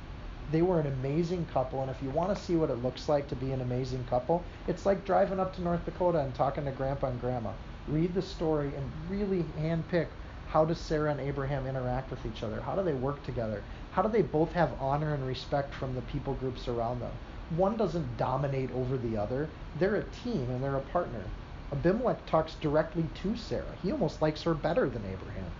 [0.51, 3.27] They were an amazing couple, and if you want to see what it looks like
[3.29, 6.71] to be an amazing couple, it's like driving up to North Dakota and talking to
[6.71, 7.51] grandpa and grandma
[7.87, 10.07] read the story and really handpick
[10.47, 12.61] how does Sarah and Abraham interact with each other?
[12.61, 13.61] How do they work together?
[13.91, 17.11] How do they both have honor and respect from the people groups around them?
[17.51, 19.49] One doesn't dominate over the other.
[19.79, 21.23] They're a team and they're a partner.
[21.71, 23.75] Abimelech talks directly to Sarah.
[23.84, 25.51] He almost likes her better than Abraham.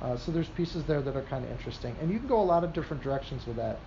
[0.00, 1.94] Uh, so there's pieces there that are kind of interesting.
[2.00, 3.78] And you can go a lot of different directions with that.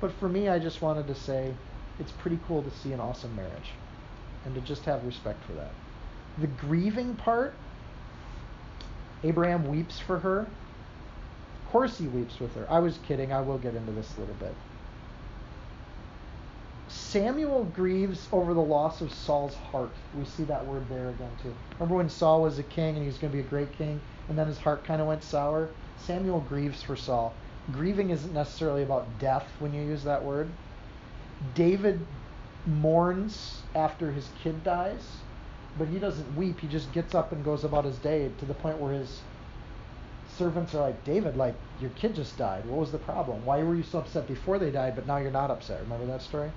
[0.00, 1.52] But for me, I just wanted to say
[1.98, 3.70] it's pretty cool to see an awesome marriage
[4.44, 5.72] and to just have respect for that.
[6.38, 7.54] The grieving part,
[9.24, 10.40] Abraham weeps for her.
[10.40, 12.66] Of course he weeps with her.
[12.70, 13.32] I was kidding.
[13.32, 14.54] I will get into this a little bit.
[16.88, 19.92] Samuel grieves over the loss of Saul's heart.
[20.14, 21.54] We see that word there again, too.
[21.78, 24.00] Remember when Saul was a king and he was going to be a great king,
[24.28, 25.70] and then his heart kind of went sour?
[25.98, 27.34] Samuel grieves for Saul.
[27.72, 30.48] Grieving isn't necessarily about death when you use that word.
[31.54, 32.00] David
[32.66, 35.18] mourns after his kid dies
[35.78, 36.60] but he doesn't weep.
[36.60, 39.20] He just gets up and goes about his day to the point where his
[40.36, 42.66] servants are like, David, like your kid just died.
[42.66, 43.44] What was the problem?
[43.46, 45.80] Why were you so upset before they died, but now you're not upset?
[45.82, 46.50] Remember that story?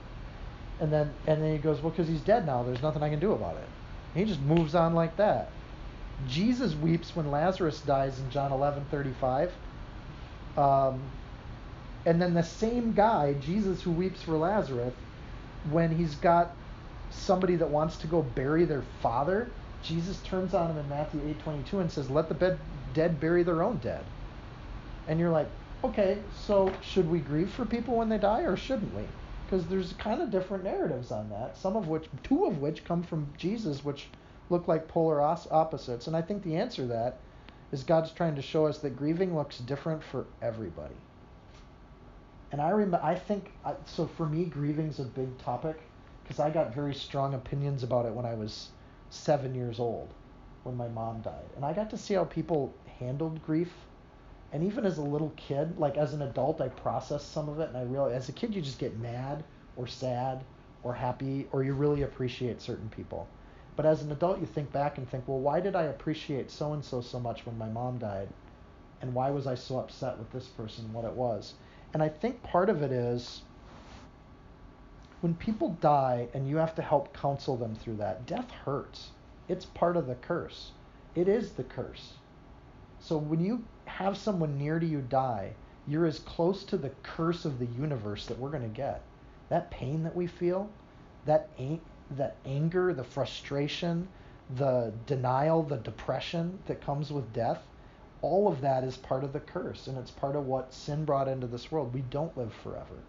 [0.81, 2.63] And then and then he goes, well, because he's dead now.
[2.63, 3.69] There's nothing I can do about it.
[4.13, 5.49] And he just moves on like that.
[6.27, 9.51] Jesus weeps when Lazarus dies in John 11:35.
[10.57, 10.99] Um,
[12.05, 14.93] and then the same guy, Jesus, who weeps for Lazarus,
[15.69, 16.51] when he's got
[17.11, 19.49] somebody that wants to go bury their father,
[19.83, 22.57] Jesus turns on him in Matthew 8:22 and says, "Let the bed,
[22.93, 24.03] dead bury their own dead."
[25.07, 25.49] And you're like,
[25.83, 29.03] "Okay, so should we grieve for people when they die or shouldn't we?"
[29.51, 33.03] Because there's kind of different narratives on that, some of which two of which come
[33.03, 34.07] from Jesus which
[34.49, 36.07] look like polar opposites.
[36.07, 37.17] And I think the answer to that
[37.73, 40.95] is God's trying to show us that grieving looks different for everybody.
[42.53, 45.81] And I remember, I think, uh, so for me, grieving is a big topic
[46.23, 48.69] because I got very strong opinions about it when I was
[49.09, 50.13] seven years old,
[50.63, 53.73] when my mom died, and I got to see how people handled grief
[54.53, 57.69] And even as a little kid, like as an adult, I processed some of it
[57.69, 59.43] and I realized as a kid, you just get mad
[59.77, 60.43] or sad
[60.83, 63.27] or happy or you really appreciate certain people.
[63.75, 66.73] But as an adult, you think back and think, well, why did I appreciate so
[66.73, 68.27] and so so much when my mom died?
[69.01, 71.53] And why was I so upset with this person, what it was?
[71.93, 73.41] And I think part of it is
[75.21, 79.09] when people die and you have to help counsel them through that, death hurts.
[79.47, 80.71] It's part of the curse.
[81.15, 82.13] It is the curse.
[82.99, 83.63] So when you
[83.97, 85.53] have someone near to you die,
[85.87, 89.01] you're as close to the curse of the universe that we're going to get.
[89.49, 90.69] That pain that we feel,
[91.25, 91.49] that
[92.11, 94.07] that anger, the frustration,
[94.55, 97.61] the denial, the depression that comes with death,
[98.21, 101.27] all of that is part of the curse and it's part of what sin brought
[101.27, 101.93] into this world.
[101.93, 102.99] We don't live forever.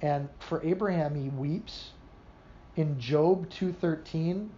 [0.00, 1.90] And for Abraham, he weeps.
[2.76, 4.48] In Job 2:13,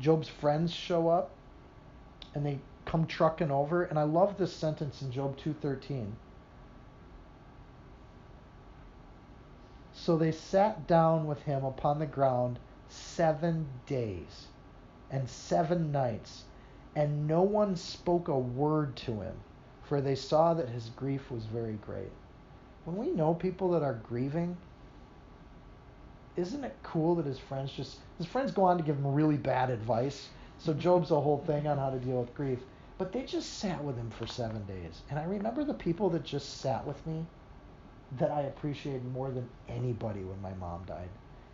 [0.00, 1.30] Job's friends show up
[2.34, 6.12] and they come trucking over, and I love this sentence in Job 2:13.
[9.92, 14.46] So they sat down with him upon the ground 7 days
[15.10, 16.44] and 7 nights,
[16.94, 19.36] and no one spoke a word to him,
[19.82, 22.12] for they saw that his grief was very great
[22.86, 24.56] when we know people that are grieving,
[26.36, 29.36] isn't it cool that his friends just his friends go on to give him really
[29.36, 30.28] bad advice?
[30.58, 32.60] So Job's a whole thing on how to deal with grief.
[32.98, 35.02] But they just sat with him for seven days.
[35.10, 37.24] And I remember the people that just sat with me
[38.18, 41.08] that I appreciated more than anybody when my mom died.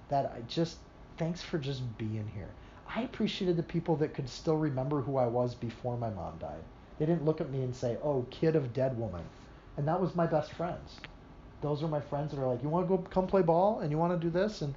[0.08, 0.78] That I just
[1.16, 2.50] thanks for just being here.
[2.94, 6.64] I appreciated the people that could still remember who I was before my mom died.
[6.98, 9.24] They didn't look at me and say, "Oh, kid of dead woman."
[9.76, 11.00] And that was my best friends
[11.62, 13.90] those are my friends that are like, you want to go come play ball and
[13.90, 14.74] you want to do this and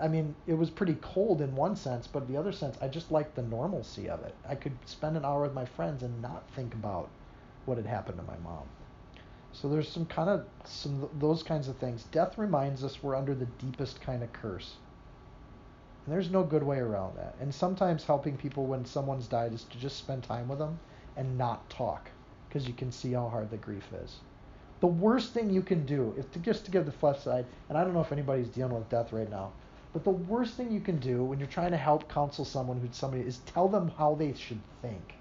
[0.00, 3.10] I mean, it was pretty cold in one sense, but the other sense, I just
[3.10, 4.34] liked the normalcy of it.
[4.46, 7.08] I could spend an hour with my friends and not think about
[7.64, 8.64] what had happened to my mom.
[9.52, 12.04] So there's some kind of some those kinds of things.
[12.04, 14.76] Death reminds us we're under the deepest kind of curse.
[16.04, 17.36] And there's no good way around that.
[17.40, 20.78] And sometimes helping people when someone's died is to just spend time with them
[21.16, 22.10] and not talk
[22.48, 24.16] because you can see how hard the grief is
[24.82, 27.78] the worst thing you can do is to just to give the flip side, and
[27.78, 29.52] I don't know if anybody's dealing with death right now,
[29.92, 32.96] but the worst thing you can do when you're trying to help counsel someone who's
[32.96, 35.14] somebody is tell them how they should think.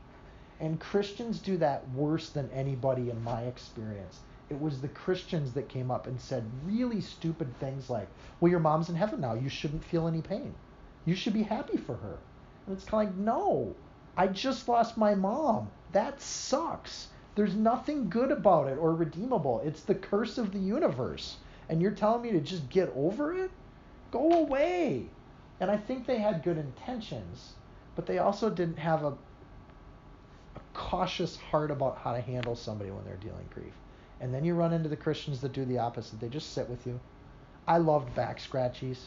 [0.59, 4.21] And Christians do that worse than anybody in my experience.
[4.49, 8.07] It was the Christians that came up and said really stupid things like,
[8.39, 9.35] well, your mom's in heaven now.
[9.35, 10.55] You shouldn't feel any pain.
[11.05, 12.17] You should be happy for her.
[12.65, 13.75] And it's kind of like, no,
[14.17, 15.69] I just lost my mom.
[15.91, 17.09] That sucks.
[17.35, 19.61] There's nothing good about it or redeemable.
[19.63, 21.37] It's the curse of the universe.
[21.69, 23.51] And you're telling me to just get over it?
[24.11, 25.05] Go away.
[25.61, 27.53] And I think they had good intentions,
[27.95, 29.09] but they also didn't have a,
[30.55, 33.73] a cautious heart about how to handle somebody when they're dealing grief.
[34.19, 36.19] And then you run into the Christians that do the opposite.
[36.19, 36.99] They just sit with you.
[37.67, 38.97] I loved back scratchies.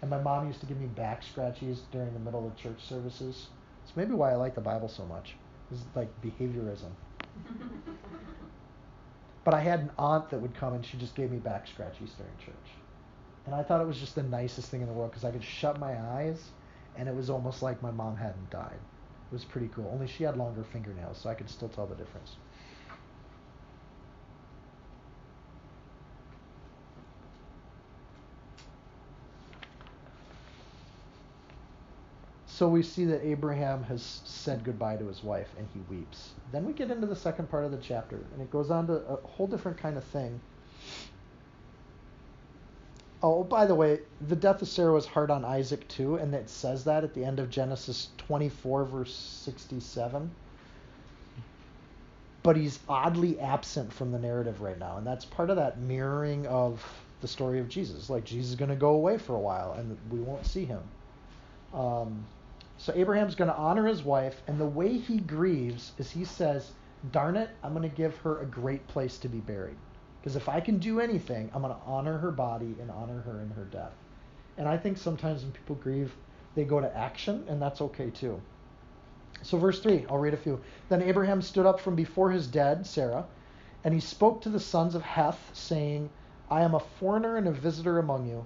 [0.00, 3.48] And my mom used to give me back scratchies during the middle of church services.
[3.84, 5.36] It's maybe why I like the Bible so much.
[5.70, 6.90] It's like behaviorism.
[9.44, 12.16] but I had an aunt that would come and she just gave me back scratchies
[12.16, 12.54] during church.
[13.46, 15.44] And I thought it was just the nicest thing in the world because I could
[15.44, 16.50] shut my eyes
[16.96, 18.78] and it was almost like my mom hadn't died.
[19.30, 19.90] It was pretty cool.
[19.92, 22.36] Only she had longer fingernails, so I could still tell the difference.
[32.54, 36.32] So we see that Abraham has said goodbye to his wife and he weeps.
[36.52, 38.92] Then we get into the second part of the chapter and it goes on to
[38.92, 40.38] a whole different kind of thing.
[43.22, 46.50] Oh, by the way, the death of Sarah was hard on Isaac too, and it
[46.50, 50.30] says that at the end of Genesis 24, verse 67.
[52.42, 56.46] But he's oddly absent from the narrative right now, and that's part of that mirroring
[56.48, 56.84] of
[57.22, 58.10] the story of Jesus.
[58.10, 60.82] Like Jesus is going to go away for a while, and we won't see him.
[61.72, 62.26] Um,
[62.82, 66.72] so Abraham's going to honor his wife, and the way he grieves is he says,
[67.12, 69.76] Darn it, I'm going to give her a great place to be buried.
[70.20, 73.40] Because if I can do anything, I'm going to honor her body and honor her
[73.40, 73.92] in her death.
[74.58, 76.12] And I think sometimes when people grieve,
[76.56, 78.40] they go to action, and that's okay too.
[79.42, 80.60] So, verse 3, I'll read a few.
[80.88, 83.26] Then Abraham stood up from before his dead, Sarah,
[83.84, 86.10] and he spoke to the sons of Heth, saying,
[86.50, 88.44] I am a foreigner and a visitor among you.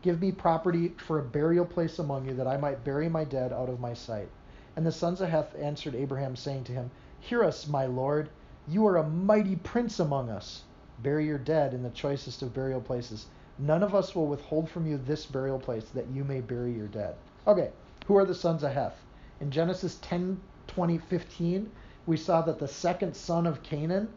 [0.00, 3.52] Give me property for a burial place among you, that I might bury my dead
[3.52, 4.28] out of my sight.
[4.76, 8.28] And the sons of Heth answered Abraham, saying to him, Hear us, my lord.
[8.68, 10.62] You are a mighty prince among us.
[11.02, 13.26] Bury your dead in the choicest of burial places.
[13.58, 16.86] None of us will withhold from you this burial place, that you may bury your
[16.86, 17.16] dead.
[17.46, 17.70] Okay,
[18.06, 19.02] who are the sons of Heth?
[19.40, 21.70] In Genesis 10, 20, 15,
[22.06, 24.08] we saw that the second son of Canaan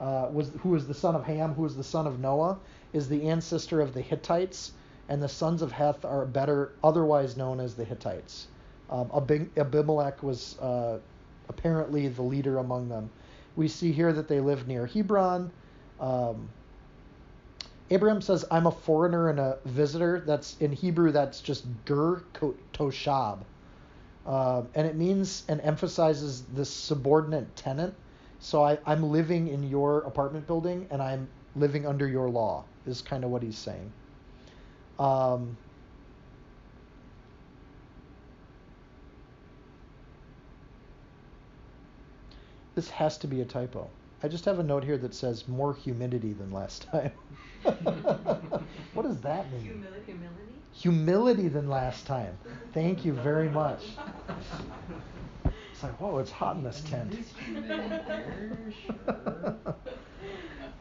[0.00, 2.58] uh, was who was the son of Ham, who was the son of Noah,
[2.92, 4.72] is the ancestor of the Hittites,
[5.08, 8.48] and the sons of Heth are better otherwise known as the Hittites.
[8.90, 9.10] Um,
[9.56, 10.98] Abimelech was uh,
[11.48, 13.10] apparently the leader among them.
[13.56, 15.50] We see here that they live near Hebron.
[15.98, 16.48] Um,
[17.90, 21.12] Abraham says, "I'm a foreigner and a visitor." That's in Hebrew.
[21.12, 22.22] That's just ger
[22.72, 23.38] toshab,
[24.26, 27.94] uh, and it means and emphasizes the subordinate tenant.
[28.40, 32.64] So I, I'm living in your apartment building, and I'm living under your law.
[32.86, 33.90] Is kind of what he's saying.
[34.98, 35.56] Um,
[42.74, 43.90] this has to be a typo.
[44.22, 47.12] I just have a note here that says more humidity than last time.
[47.62, 49.86] what does that mean?
[50.06, 50.62] Humility.
[50.72, 52.38] Humility than last time.
[52.72, 53.82] Thank you very much.
[55.76, 57.14] It's like, whoa, it's hot in this tent.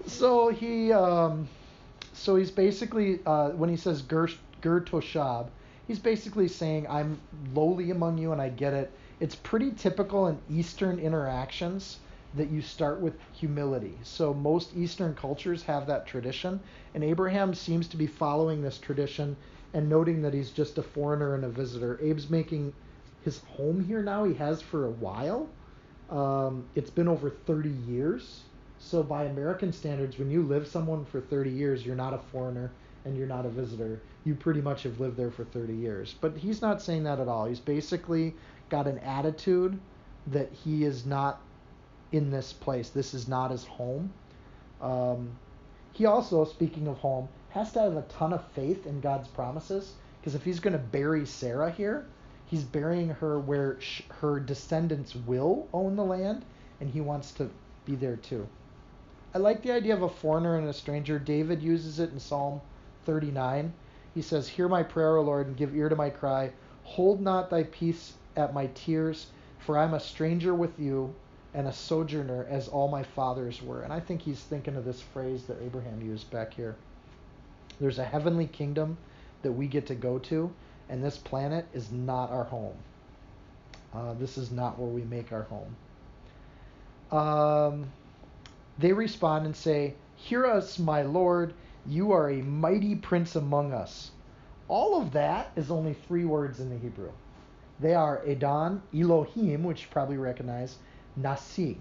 [0.07, 1.49] so he, um,
[2.16, 4.28] so he's basically uh, when he says ger,
[4.63, 5.47] toshab,
[5.88, 7.20] he's basically saying I'm
[7.53, 8.91] lowly among you and I get it.
[9.20, 11.99] It's pretty typical in Eastern interactions
[12.36, 13.97] that you start with humility.
[14.03, 16.59] So most Eastern cultures have that tradition,
[16.93, 19.36] and Abraham seems to be following this tradition
[19.74, 21.99] and noting that he's just a foreigner and a visitor.
[22.01, 22.74] Abe's making
[23.24, 24.24] his home here now.
[24.24, 25.49] He has for a while.
[26.09, 28.45] Um, it's been over 30 years.
[28.86, 32.69] So by American standards, when you live someone for 30 years, you're not a foreigner
[33.03, 33.99] and you're not a visitor.
[34.25, 36.13] You pretty much have lived there for 30 years.
[36.21, 37.45] But he's not saying that at all.
[37.45, 38.36] He's basically
[38.69, 39.79] got an attitude
[40.27, 41.41] that he is not
[42.11, 42.89] in this place.
[42.89, 44.13] This is not his home.
[44.79, 45.31] Um,
[45.93, 49.93] he also, speaking of home, has to have a ton of faith in God's promises
[50.21, 52.05] because if he's going to bury Sarah here,
[52.45, 56.45] he's burying her where sh- her descendants will own the land,
[56.79, 57.49] and he wants to
[57.86, 58.47] be there too.
[59.36, 61.19] I like the idea of a foreigner and a stranger.
[61.19, 62.61] David uses it in Psalm
[63.03, 63.73] 39.
[64.13, 66.53] He says, Hear my prayer, O Lord, and give ear to my cry.
[66.86, 69.27] Hold not thy peace at my tears,
[69.59, 71.13] for I am a stranger with you
[71.53, 73.81] and a sojourner as all my fathers were.
[73.81, 76.77] And I think he's thinking of this phrase that Abraham used back here.
[77.81, 78.97] There's a heavenly kingdom
[79.41, 80.49] that we get to go to,
[80.88, 82.77] and this planet is not our home.
[83.93, 85.75] Uh, this is not where we make our home.
[87.11, 87.91] Um,
[88.78, 91.53] they respond and say, Hear us, my Lord,
[91.86, 94.11] you are a mighty prince among us.
[94.67, 97.11] All of that is only three words in the Hebrew.
[97.80, 100.78] They are Adon, Elohim, which you probably recognize,
[101.15, 101.78] Nasi,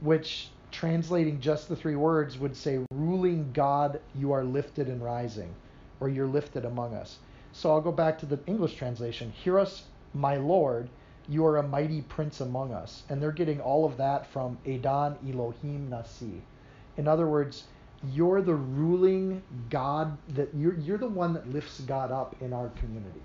[0.00, 5.54] which translating just the three words would say, ruling God, you are lifted and rising,
[6.00, 7.18] or you're lifted among us.
[7.52, 9.32] So I'll go back to the English translation.
[9.32, 9.84] Hear us,
[10.14, 10.88] my Lord,
[11.30, 13.04] you are a mighty prince among us.
[13.08, 16.42] And they're getting all of that from Adon Elohim Nasi.
[16.96, 17.64] In other words,
[18.12, 22.68] you're the ruling God that you're, you're the one that lifts God up in our
[22.70, 23.22] community.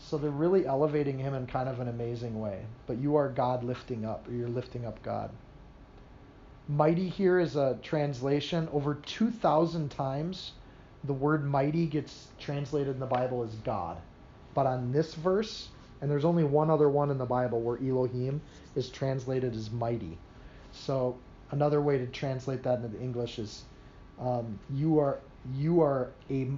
[0.00, 2.62] So they're really elevating him in kind of an amazing way.
[2.86, 5.30] But you are God lifting up, or you're lifting up God.
[6.68, 8.68] Mighty here is a translation.
[8.72, 10.52] Over 2,000 times,
[11.04, 13.98] the word mighty gets translated in the Bible as God.
[14.54, 15.68] But on this verse,
[16.00, 18.40] and there's only one other one in the Bible where Elohim
[18.74, 20.18] is translated as mighty.
[20.72, 21.16] So
[21.50, 23.64] another way to translate that into English is
[24.20, 25.18] um, you are
[25.56, 26.48] you are a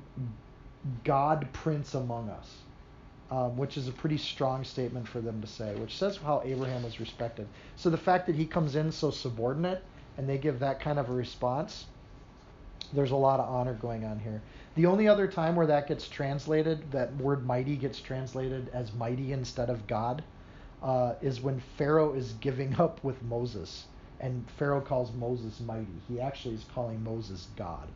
[1.05, 2.57] God prince among us
[3.33, 6.83] um, which is a pretty strong statement for them to say, which says how Abraham
[6.83, 7.49] was respected.
[7.77, 9.83] So the fact that he comes in so subordinate
[10.19, 11.87] and they give that kind of a response,
[12.93, 14.43] there's a lot of honor going on here.
[14.75, 19.33] The only other time where that gets translated, that word mighty gets translated as mighty
[19.33, 20.23] instead of God,
[20.83, 23.87] uh, is when Pharaoh is giving up with Moses.
[24.21, 25.87] And Pharaoh calls Moses mighty.
[26.09, 27.89] He actually is calling Moses God.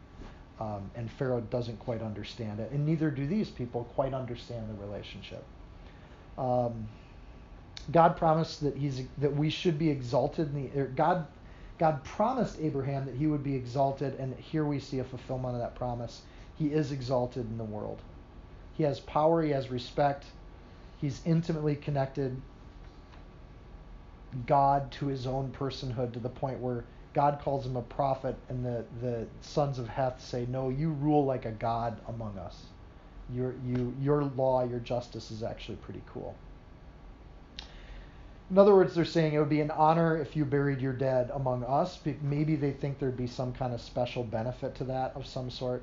[0.59, 4.87] Um, and Pharaoh doesn't quite understand it, and neither do these people quite understand the
[4.87, 5.45] relationship.
[6.39, 6.89] Um,
[7.93, 11.27] God promised that he's that we should be exalted in the God
[11.79, 15.61] God promised Abraham that he would be exalted, and here we see a fulfillment of
[15.61, 16.23] that promise.
[16.57, 18.01] He is exalted in the world.
[18.75, 20.25] He has power, he has respect,
[21.01, 22.41] he's intimately connected
[24.47, 28.65] God to his own personhood to the point where God calls him a prophet, and
[28.65, 32.65] the, the sons of Heth say, No, you rule like a god among us.
[33.33, 36.35] Your, you, your law, your justice is actually pretty cool.
[38.49, 41.31] In other words, they're saying it would be an honor if you buried your dead
[41.35, 41.99] among us.
[42.23, 45.83] Maybe they think there'd be some kind of special benefit to that of some sort.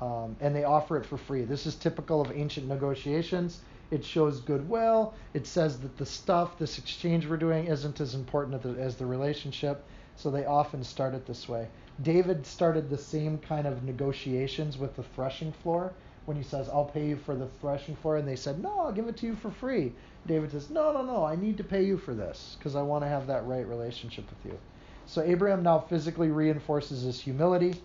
[0.00, 1.42] Um, and they offer it for free.
[1.42, 3.60] This is typical of ancient negotiations.
[3.90, 5.14] It shows goodwill.
[5.34, 9.84] It says that the stuff, this exchange we're doing, isn't as important as the relationship
[10.14, 11.68] So they often start it this way.
[12.02, 15.92] David started the same kind of negotiations with the threshing floor
[16.26, 18.16] when he says, I'll pay you for the threshing floor.
[18.16, 19.92] And they said, No, I'll give it to you for free.
[20.26, 23.04] David says, No, no, no, I need to pay you for this because I want
[23.04, 24.58] to have that right relationship with you.
[25.06, 27.80] So Abraham now physically reinforces his humility.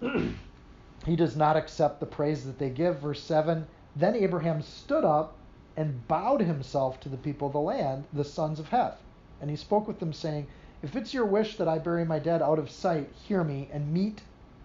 [1.06, 2.98] he does not accept the praise that they give.
[2.98, 5.36] Verse 7 Then Abraham stood up
[5.76, 9.02] and bowed himself to the people of the land, the sons of Heth.
[9.40, 10.46] And he spoke with them, saying,
[10.82, 13.92] If it's your wish that I bury my dead out of sight, hear me, and
[13.92, 14.22] meet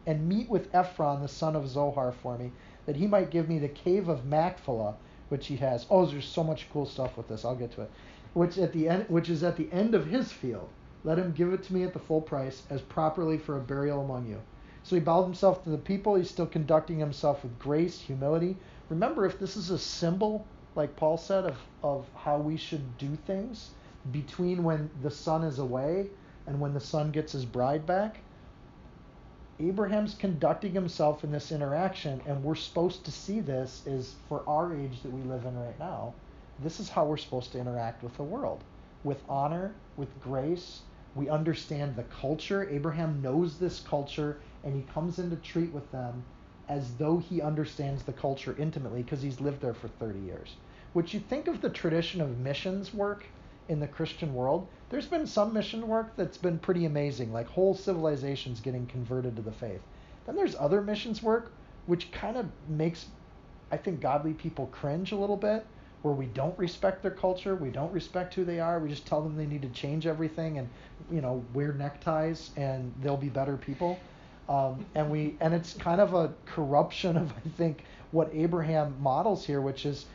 [0.07, 2.51] and meet with Ephron the son of Zohar for me,
[2.85, 4.95] that he might give me the cave of Machpelah,
[5.29, 5.85] which he has.
[5.89, 7.45] Oh, there's so much cool stuff with this.
[7.45, 7.91] I'll get to it.
[8.33, 10.69] Which at the end, which is at the end of his field.
[11.03, 14.01] Let him give it to me at the full price, as properly for a burial
[14.01, 14.41] among you.
[14.83, 16.15] So he bowed himself to the people.
[16.15, 18.57] He's still conducting himself with grace, humility.
[18.89, 23.15] Remember, if this is a symbol, like Paul said, of, of how we should do
[23.25, 23.71] things
[24.11, 26.09] between when the son is away
[26.45, 28.17] and when the son gets his bride back,
[29.59, 34.75] Abraham's conducting himself in this interaction, and we're supposed to see this is for our
[34.75, 36.13] age that we live in right now.
[36.59, 38.63] This is how we're supposed to interact with the world
[39.05, 40.81] with honor, with grace.
[41.15, 42.67] We understand the culture.
[42.69, 46.23] Abraham knows this culture, and he comes in to treat with them
[46.67, 50.55] as though he understands the culture intimately because he's lived there for 30 years.
[50.95, 53.25] Would you think of the tradition of missions work
[53.69, 57.73] in the Christian world, there's been some mission work that's been pretty amazing, like whole
[57.75, 59.81] civilizations getting converted to the faith.
[60.25, 61.51] Then there's other missions work
[61.85, 63.05] which kind of makes,
[63.71, 65.65] I think, godly people cringe a little bit,
[66.01, 69.21] where we don't respect their culture, we don't respect who they are, we just tell
[69.21, 70.69] them they need to change everything and,
[71.11, 73.99] you know, wear neckties and they'll be better people.
[74.47, 79.45] Um, and we and it's kind of a corruption of I think what Abraham models
[79.45, 80.05] here, which is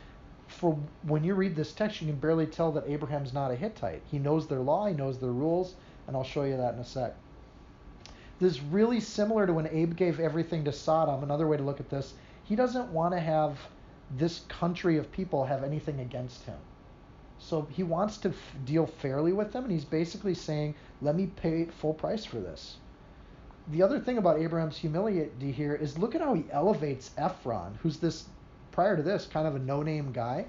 [0.51, 4.01] for when you read this text, you can barely tell that Abraham's not a Hittite.
[4.09, 5.75] He knows their law, he knows their rules,
[6.07, 7.15] and I'll show you that in a sec.
[8.39, 11.23] This is really similar to when Abe gave everything to Sodom.
[11.23, 13.59] Another way to look at this, he doesn't want to have
[14.17, 16.57] this country of people have anything against him.
[17.39, 21.27] So he wants to f- deal fairly with them, and he's basically saying, let me
[21.27, 22.77] pay full price for this.
[23.69, 27.97] The other thing about Abraham's humility here is look at how he elevates Ephron, who's
[27.97, 28.25] this
[28.71, 30.45] prior to this, kind of a no name guy.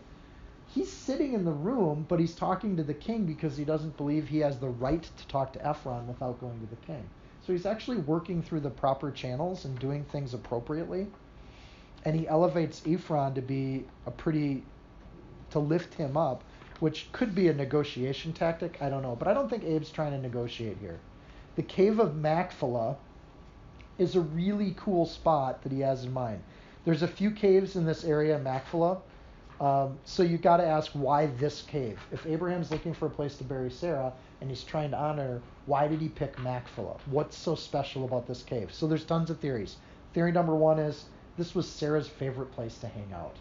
[0.68, 4.28] He's sitting in the room, but he's talking to the king because he doesn't believe
[4.28, 7.04] he has the right to talk to Ephron without going to the king.
[7.46, 11.08] So he's actually working through the proper channels and doing things appropriately.
[12.04, 14.64] And he elevates Ephron to be a pretty,
[15.50, 16.42] to lift him up,
[16.80, 18.80] which could be a negotiation tactic.
[18.80, 19.16] I don't know.
[19.16, 20.98] But I don't think Abe's trying to negotiate here.
[21.56, 22.96] The cave of Machpelah
[23.98, 26.42] is a really cool spot that he has in mind.
[26.84, 29.00] There's a few caves in this area, Machpelah.
[29.60, 32.00] Um, so you've got to ask why this cave.
[32.10, 35.42] If Abraham's looking for a place to bury Sarah and he's trying to honor her,
[35.66, 36.96] why did he pick Machpelah?
[37.06, 38.72] What's so special about this cave?
[38.72, 39.76] So there's tons of theories.
[40.14, 41.04] Theory number one is
[41.36, 43.36] this was Sarah's favorite place to hang out.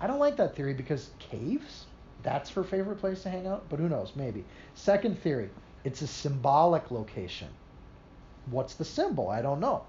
[0.00, 1.84] I don't like that theory because caves?
[2.22, 3.68] That's her favorite place to hang out?
[3.68, 4.12] But who knows?
[4.16, 4.44] Maybe.
[4.74, 5.50] Second theory,
[5.84, 7.48] it's a symbolic location.
[8.46, 9.28] What's the symbol?
[9.28, 9.84] I don't know.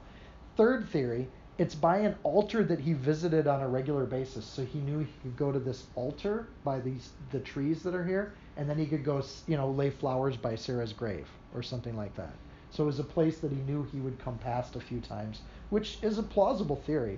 [0.58, 4.46] Third theory, it's by an altar that he visited on a regular basis.
[4.46, 8.06] So he knew he could go to this altar by these the trees that are
[8.06, 11.98] here, and then he could go, you know, lay flowers by Sarah's grave or something
[11.98, 12.34] like that.
[12.70, 15.42] So it was a place that he knew he would come past a few times,
[15.70, 17.18] which is a plausible theory.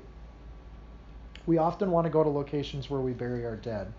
[1.46, 3.92] We often want to go to locations where we bury our dead.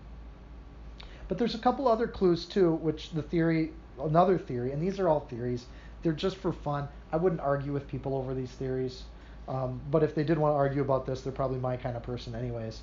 [1.27, 5.07] But there's a couple other clues too, which the theory, another theory, and these are
[5.07, 5.65] all theories.
[6.01, 6.87] They're just for fun.
[7.11, 9.03] I wouldn't argue with people over these theories.
[9.47, 12.03] Um, but if they did want to argue about this, they're probably my kind of
[12.03, 12.81] person, anyways.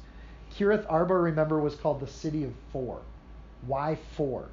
[0.54, 3.00] Kiriath Arba, remember, was called the city of four.
[3.66, 4.48] Why four?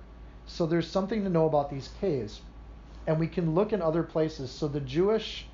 [0.45, 2.41] So there's something to know about these caves.
[3.07, 4.51] And we can look in other places.
[4.51, 5.45] So the Jewish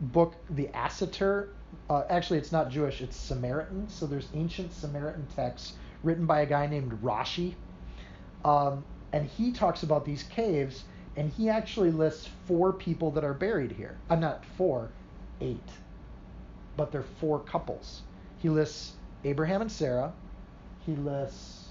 [0.00, 1.48] book, the Asatir,
[1.90, 3.88] uh, actually, it's not Jewish, it's Samaritan.
[3.88, 7.54] So there's ancient Samaritan texts written by a guy named Rashi.
[8.44, 10.84] Um, and he talks about these caves,
[11.16, 13.96] and he actually lists four people that are buried here.
[14.10, 14.90] I'm uh, not four,
[15.40, 15.70] eight.
[16.76, 18.02] But they're four couples.
[18.38, 18.92] He lists
[19.24, 20.12] Abraham and Sarah.
[20.86, 21.68] He lists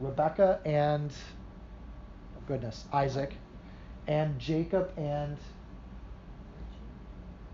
[0.00, 1.10] Rebecca and
[2.36, 3.34] oh goodness, Isaac,
[4.06, 5.36] and Jacob and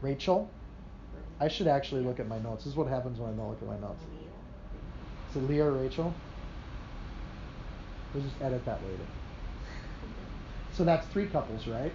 [0.00, 0.50] Rachel.
[1.40, 2.64] I should actually look at my notes.
[2.64, 4.02] This is what happens when I don't look at my notes.
[5.30, 6.14] Is it Leah or Rachel?
[8.12, 9.06] We'll just edit that later.
[10.72, 11.92] So that's three couples, right?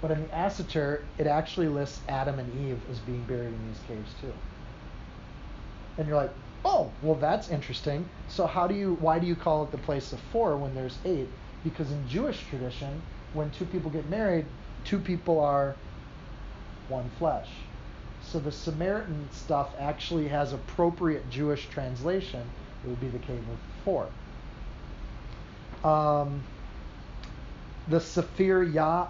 [0.00, 3.80] But in the Asatir, it actually lists Adam and Eve as being buried in these
[3.86, 4.32] caves too.
[5.98, 6.32] And you're like,
[6.64, 8.08] oh, well, that's interesting.
[8.28, 10.96] So how do you, why do you call it the place of four when there's
[11.04, 11.28] eight?
[11.64, 13.02] Because in Jewish tradition,
[13.34, 14.46] when two people get married,
[14.84, 15.76] two people are
[16.88, 17.48] one flesh.
[18.22, 22.42] So the Samaritan stuff actually has appropriate Jewish translation.
[22.84, 24.08] It would be the cave of four.
[25.84, 26.42] Um,
[27.88, 29.08] the Sefer ya,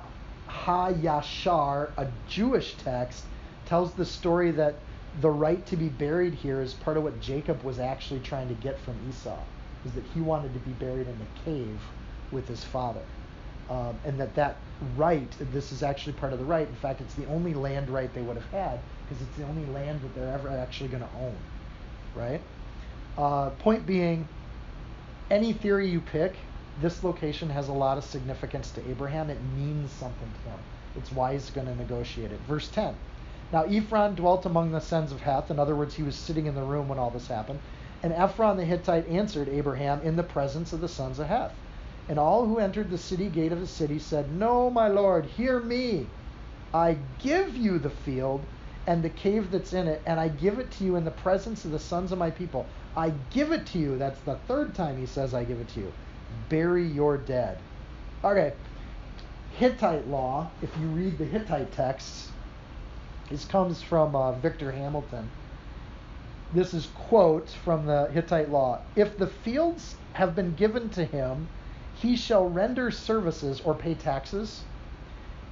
[0.64, 3.24] HaYashar, a Jewish text,
[3.66, 4.74] tells the story that
[5.20, 8.54] the right to be buried here is part of what Jacob was actually trying to
[8.54, 9.38] get from Esau,
[9.84, 11.80] is that he wanted to be buried in the cave
[12.30, 13.02] with his father.
[13.68, 14.56] Um, and that that
[14.96, 16.66] right, this is actually part of the right.
[16.66, 19.66] In fact, it's the only land right they would have had because it's the only
[19.72, 21.36] land that they're ever actually going to own,
[22.14, 22.40] right?
[23.16, 24.26] Uh, point being,
[25.30, 26.36] any theory you pick,
[26.80, 29.30] this location has a lot of significance to Abraham.
[29.30, 30.58] It means something to him.
[30.96, 32.40] It's why he's going to negotiate it.
[32.48, 32.94] Verse 10.
[33.52, 35.50] Now Ephron dwelt among the sons of Heth.
[35.50, 37.58] In other words, he was sitting in the room when all this happened.
[38.02, 41.52] And Ephron the Hittite answered Abraham in the presence of the sons of Heth.
[42.08, 45.60] And all who entered the city gate of the city said, No, my lord, hear
[45.60, 46.06] me.
[46.72, 48.42] I give you the field
[48.86, 51.64] and the cave that's in it, and I give it to you in the presence
[51.64, 52.66] of the sons of my people.
[52.96, 53.98] I give it to you.
[53.98, 55.92] That's the third time he says, I give it to you.
[56.48, 57.58] Bury your dead.
[58.22, 58.52] Okay.
[59.56, 62.30] Hittite law, if you read the Hittite texts,
[63.28, 65.28] this comes from uh, Victor Hamilton.
[66.52, 68.80] This is quote from the Hittite law.
[68.96, 71.48] If the fields have been given to him,
[71.94, 74.62] he shall render services or pay taxes.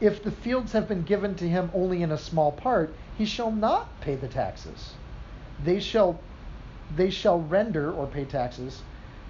[0.00, 3.50] If the fields have been given to him only in a small part, he shall
[3.50, 4.94] not pay the taxes.
[5.64, 6.18] They shall
[6.96, 8.80] they shall render or pay taxes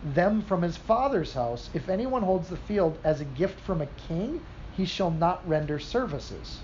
[0.02, 1.70] them from his father's house.
[1.74, 4.40] If anyone holds the field as a gift from a king,
[4.76, 6.60] he shall not render services.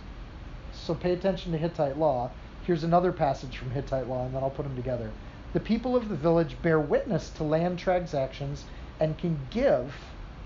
[0.72, 2.30] So pay attention to Hittite law.
[2.64, 5.10] Here's another passage from Hittite law, and then I'll put them together.
[5.52, 8.64] The people of the village bear witness to land transactions
[9.00, 9.94] and can give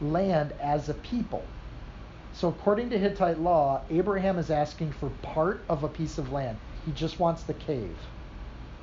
[0.01, 1.45] land as a people.
[2.33, 6.57] So, according to Hittite law, Abraham is asking for part of a piece of land.
[6.87, 7.97] He just wants the cave.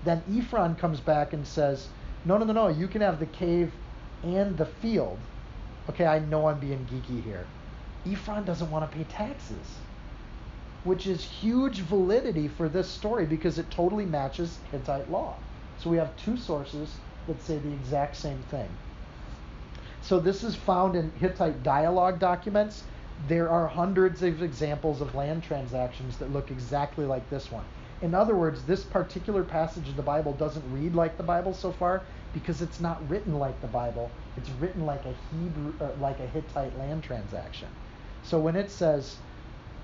[0.04, 1.88] Then Ephron comes back and says,
[2.26, 3.72] No, no, no, no, you can have the cave
[4.26, 5.20] and the field.
[5.90, 7.46] Okay, I know I'm being geeky here.
[8.06, 9.78] Ephron doesn't want to pay taxes,
[10.84, 15.36] which is huge validity for this story because it totally matches Hittite law.
[15.80, 16.96] So we have two sources
[17.28, 18.70] that say the exact same thing.
[20.02, 22.84] So this is found in Hittite dialogue documents.
[23.28, 27.66] There are hundreds of examples of land transactions that look exactly like this one.
[28.02, 31.72] In other words, this particular passage of the Bible doesn't read like the Bible so
[31.72, 32.04] far
[32.36, 34.12] because it's not written like the Bible.
[34.36, 37.70] It's written like a Hebrew like a Hittite land transaction.
[38.24, 39.16] So when it says,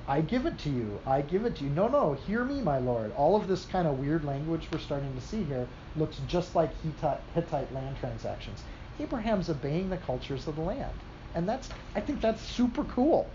[0.06, 1.70] I give it to you, I give it to you.
[1.70, 3.14] No, no, hear me, my Lord.
[3.16, 6.72] All of this kind of weird language we're starting to see here looks just like
[6.82, 8.64] Hittite, Hittite land transactions.
[9.00, 10.94] Abraham's obeying the cultures of the land.
[11.34, 13.28] And that's I think that's super cool.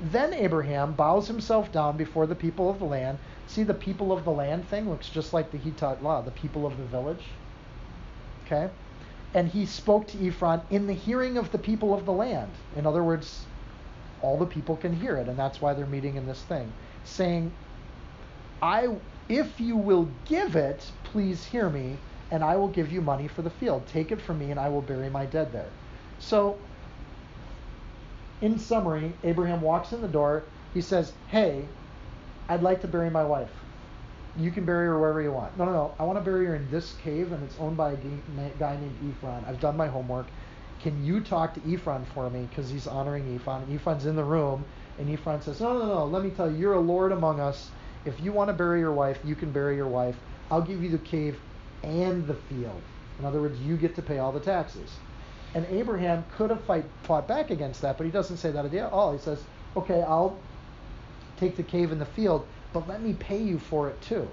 [0.00, 3.18] Then Abraham bows himself down before the people of the land.
[3.46, 6.66] See the people of the land thing looks just like the Hittite law, the people
[6.66, 7.26] of the village.
[8.50, 8.72] Okay?
[9.34, 12.50] And he spoke to Ephron in the hearing of the people of the land.
[12.76, 13.44] In other words,
[14.22, 16.72] all the people can hear it, and that's why they're meeting in this thing,
[17.04, 17.52] saying,
[18.60, 18.88] I
[19.28, 21.96] if you will give it, please hear me
[22.30, 23.86] and I will give you money for the field.
[23.86, 25.68] Take it from me, and I will bury my dead there.
[26.18, 26.58] So,
[28.40, 30.44] in summary, Abraham walks in the door.
[30.72, 31.66] He says, Hey,
[32.48, 33.50] I'd like to bury my wife.
[34.40, 35.56] You can bury her wherever you want.
[35.58, 35.94] No, no, no.
[35.98, 37.96] I want to bury her in this cave, and it's owned by a
[38.58, 39.44] guy named Ephron.
[39.46, 40.26] I've done my homework.
[40.82, 42.46] Can you talk to Ephron for me?
[42.48, 43.66] Because he's honoring Ephron.
[43.72, 44.64] Ephron's in the room,
[44.98, 46.06] and Ephron says, No, no, no.
[46.06, 47.70] Let me tell you, you're a lord among us.
[48.04, 50.16] If you want to bury your wife, you can bury your wife.
[50.50, 51.38] I'll give you the cave
[51.82, 52.80] and the field.
[53.18, 54.90] In other words, you get to pay all the taxes.
[55.54, 58.92] And Abraham could have fight, fought back against that, but he doesn't say that at
[58.92, 59.12] all.
[59.12, 59.42] He says,
[59.76, 60.38] okay, I'll
[61.36, 64.28] take the cave and the field, but let me pay you for it too.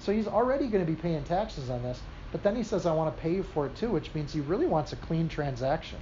[0.00, 2.00] So he's already going to be paying taxes on this,
[2.32, 4.40] but then he says, I want to pay you for it too, which means he
[4.40, 5.98] really wants a clean transaction.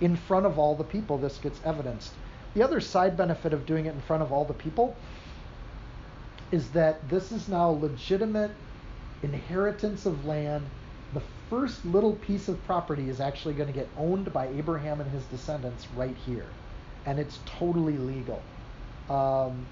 [0.00, 2.12] In front of all the people, this gets evidenced.
[2.54, 4.96] The other side benefit of doing it in front of all the people
[6.50, 8.50] is that this is now legitimate
[9.22, 10.64] inheritance of land,
[11.14, 15.10] the first little piece of property is actually going to get owned by Abraham and
[15.10, 16.46] his descendants right here.
[17.06, 18.42] And it's totally legal.
[19.08, 19.66] Um,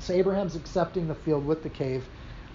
[0.00, 2.04] so Abraham's accepting the field with the cave.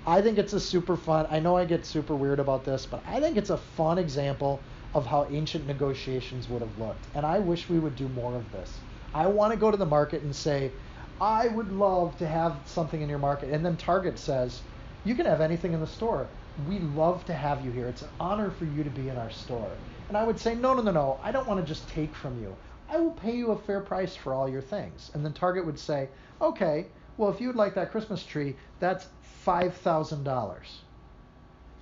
[0.07, 1.27] I think it's a super fun.
[1.29, 4.59] I know I get super weird about this, but I think it's a fun example
[4.93, 7.05] of how ancient negotiations would have looked.
[7.15, 8.79] And I wish we would do more of this.
[9.13, 10.71] I want to go to the market and say,
[11.19, 13.51] I would love to have something in your market.
[13.51, 14.61] And then Target says,
[15.05, 16.27] you can have anything in the store.
[16.67, 17.87] We love to have you here.
[17.87, 19.71] It's an honor for you to be in our store.
[20.07, 21.19] And I would say, no, no, no, no.
[21.23, 22.55] I don't want to just take from you.
[22.89, 25.11] I will pay you a fair price for all your things.
[25.13, 26.09] And then Target would say,
[26.41, 26.85] okay,
[27.17, 29.07] well, if you would like that Christmas tree, that's
[29.45, 30.57] $5,000.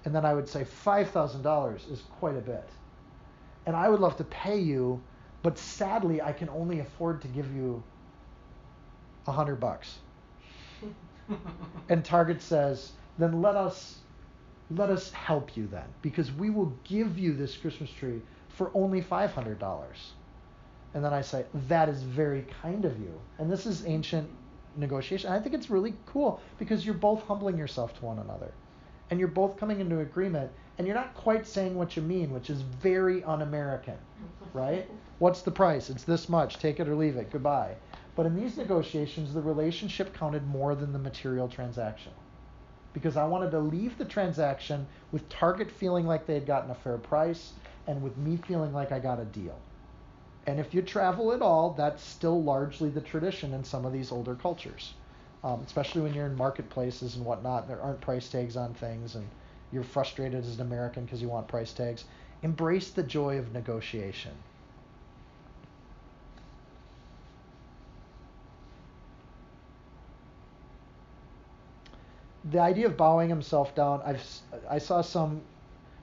[0.06, 2.70] And then I would say, $5,000 is quite a bit.
[3.66, 5.02] And I would love to pay you,
[5.42, 7.84] but sadly, I can only afford to give you
[9.28, 10.00] a hundred bucks.
[11.90, 14.00] and Target says, then let us
[14.70, 19.02] let us help you then, because we will give you this Christmas tree for only
[19.02, 20.14] five hundred dollars.
[20.94, 23.20] And then I say, that is very kind of you.
[23.40, 24.30] And this is ancient
[24.76, 25.32] negotiation.
[25.32, 28.52] I think it's really cool because you're both humbling yourself to one another.
[29.10, 32.50] And you're both coming into agreement and you're not quite saying what you mean, which
[32.50, 33.98] is very un-American,
[34.54, 34.90] right?
[35.20, 35.90] What's the price?
[35.90, 36.58] It's this much.
[36.58, 37.32] Take it or leave it.
[37.32, 37.76] Goodbye.
[38.16, 42.12] But in these negotiations, the relationship counted more than the material transaction.
[42.94, 46.76] Because I wanted to leave the transaction with Target feeling like they had gotten a
[46.76, 47.54] fair price
[47.88, 49.60] and with me feeling like I got a deal.
[50.46, 54.12] And if you travel at all, that's still largely the tradition in some of these
[54.12, 54.94] older cultures,
[55.44, 57.68] um, especially when you're in marketplaces and whatnot.
[57.68, 59.26] There aren't price tags on things, and
[59.72, 62.04] you're frustrated as an American because you want price tags.
[62.42, 64.34] Embrace the joy of negotiation.
[72.52, 74.22] The idea of bowing himself down, I've,
[74.70, 75.42] I saw some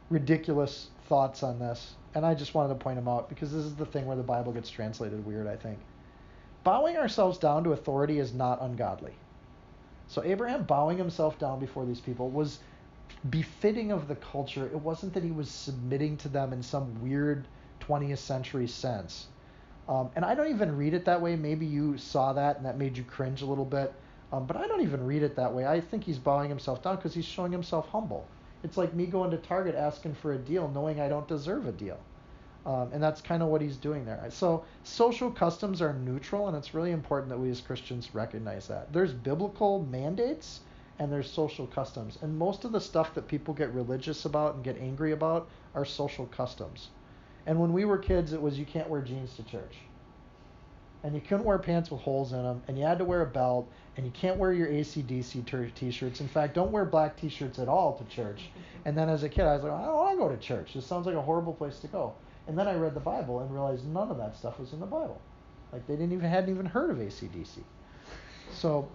[0.09, 3.75] ridiculous thoughts on this and I just wanted to point them out because this is
[3.75, 5.79] the thing where the Bible gets translated weird, I think.
[6.65, 9.13] Bowing ourselves down to authority is not ungodly.
[10.09, 12.59] So Abraham bowing himself down before these people was
[13.31, 14.67] befitting of the culture.
[14.67, 17.47] It wasn't that he was submitting to them in some weird
[17.81, 19.29] 20th century sense.
[19.89, 21.37] Um, and I don't even read it that way.
[21.37, 23.93] Maybe you saw that and that made you cringe a little bit.
[24.33, 25.67] Um, but I don't even read it that way.
[25.67, 28.27] I think he's bowing himself down because he's showing himself humble.
[28.63, 31.73] It's like me going to Target asking for a deal, knowing I don't deserve a
[31.73, 31.99] deal.
[32.67, 34.23] Um, and that's kind of what he's doing there.
[34.31, 38.93] So social customs are neutral, and it's really important that we as Christians recognize that.
[38.93, 40.61] There's biblical mandates
[40.99, 42.19] and there's social customs.
[42.21, 45.87] And most of the stuff that people get religious about and get angry about are
[45.87, 46.89] social customs.
[47.47, 49.77] And when we were kids, it was you can't wear jeans to church
[51.03, 53.27] and you couldn't wear pants with holes in them, and you had to wear a
[53.27, 56.21] belt, and you can't wear your ACDC t-shirts.
[56.21, 58.51] In fact, don't wear black t-shirts at all to church.
[58.85, 60.75] And then as a kid, I was like, I don't want to go to church.
[60.75, 62.15] This sounds like a horrible place to go.
[62.47, 64.87] And then I read the Bible and realized none of that stuff was in the
[64.87, 65.21] Bible.
[65.73, 67.59] Like they didn't even hadn't even heard of ACDC.
[68.53, 68.89] So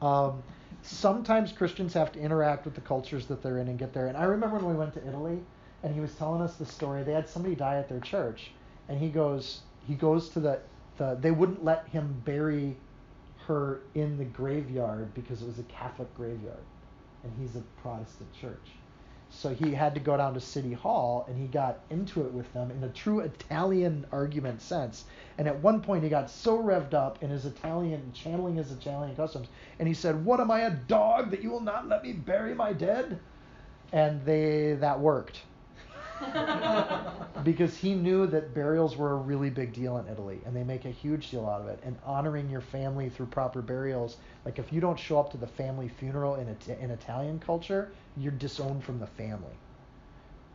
[0.00, 0.42] um,
[0.82, 4.08] sometimes Christians have to interact with the cultures that they're in and get there.
[4.08, 5.38] And I remember when we went to Italy,
[5.82, 7.02] and he was telling us the story.
[7.02, 8.50] They had somebody die at their church,
[8.88, 10.60] and he goes, he goes to the,
[10.96, 12.76] the they wouldn't let him bury
[13.46, 16.64] her in the graveyard because it was a Catholic graveyard,
[17.24, 18.70] and he's a Protestant church.
[19.34, 22.52] So he had to go down to City Hall and he got into it with
[22.52, 25.04] them in a true Italian argument sense.
[25.38, 29.16] And at one point he got so revved up in his Italian, channeling his Italian
[29.16, 32.12] customs, and he said, What am I, a dog that you will not let me
[32.12, 33.18] bury my dead?
[33.90, 35.40] And they that worked.
[37.44, 40.84] because he knew that burials were a really big deal in Italy and they make
[40.84, 41.80] a huge deal out of it.
[41.82, 45.46] And honoring your family through proper burials, like if you don't show up to the
[45.46, 46.48] family funeral in,
[46.80, 49.58] in Italian culture, you're disowned from the family.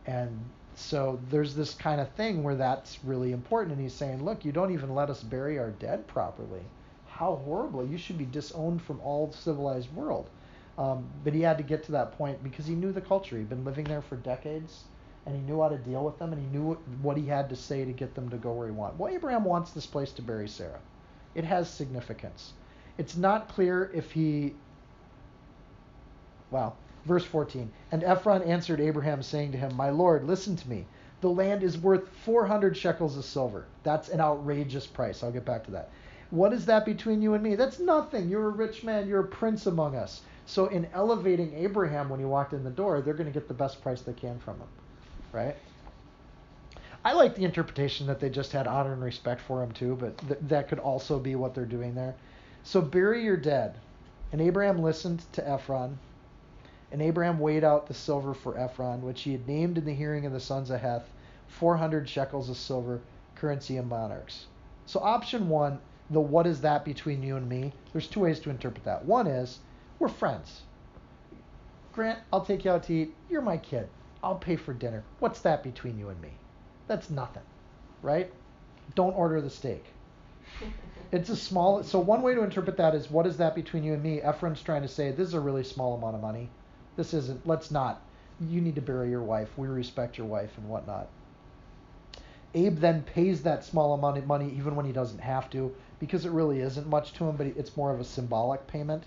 [0.06, 3.72] And so there's this kind of thing where that's really important.
[3.72, 6.62] And he's saying, look, you don't even let us bury our dead properly.
[7.06, 7.86] How horrible.
[7.86, 10.30] You should be disowned from all civilized world.
[10.78, 13.36] Um, but he had to get to that point because he knew the culture.
[13.36, 14.84] He'd been living there for decades
[15.28, 16.72] and he knew how to deal with them and he knew
[17.02, 18.98] what he had to say to get them to go where he wanted.
[18.98, 20.80] Well, Abraham wants this place to bury Sarah.
[21.34, 22.54] It has significance.
[22.96, 24.54] It's not clear if he.
[26.50, 27.70] Well, verse 14.
[27.92, 30.86] And Ephron answered Abraham, saying to him, My Lord, listen to me.
[31.20, 33.66] The land is worth 400 shekels of silver.
[33.82, 35.22] That's an outrageous price.
[35.22, 35.90] I'll get back to that.
[36.30, 37.54] What is that between you and me?
[37.54, 38.30] That's nothing.
[38.30, 39.06] You're a rich man.
[39.06, 40.22] You're a prince among us.
[40.46, 43.52] So, in elevating Abraham when he walked in the door, they're going to get the
[43.52, 44.68] best price they can from him
[45.32, 45.56] right?
[47.04, 50.18] I like the interpretation that they just had honor and respect for him too, but
[50.18, 52.14] th- that could also be what they're doing there.
[52.62, 53.76] So bury your dead.
[54.30, 55.98] And Abraham listened to Ephron,
[56.92, 60.26] and Abraham weighed out the silver for Ephron, which he had named in the hearing
[60.26, 61.10] of the sons of Heth,
[61.46, 63.00] 400 shekels of silver,
[63.34, 64.46] currency of monarchs.
[64.84, 65.78] So option one,
[66.10, 67.72] the what is that between you and me?
[67.92, 69.04] There's two ways to interpret that.
[69.04, 69.60] One is
[69.98, 70.62] we're friends.
[71.92, 73.14] Grant, I'll take you out to eat.
[73.30, 73.88] You're my kid.
[74.22, 75.04] I'll pay for dinner.
[75.18, 76.32] What's that between you and me?
[76.86, 77.42] That's nothing,
[78.02, 78.32] right?
[78.94, 79.84] Don't order the steak.
[81.10, 81.82] It's a small.
[81.84, 84.20] So one way to interpret that is, what is that between you and me?
[84.22, 86.50] Ephraim's trying to say this is a really small amount of money.
[86.96, 87.46] This isn't.
[87.46, 88.02] Let's not.
[88.38, 89.56] You need to bury your wife.
[89.56, 91.08] We respect your wife and whatnot.
[92.54, 96.26] Abe then pays that small amount of money even when he doesn't have to because
[96.26, 99.04] it really isn't much to him, but it's more of a symbolic payment.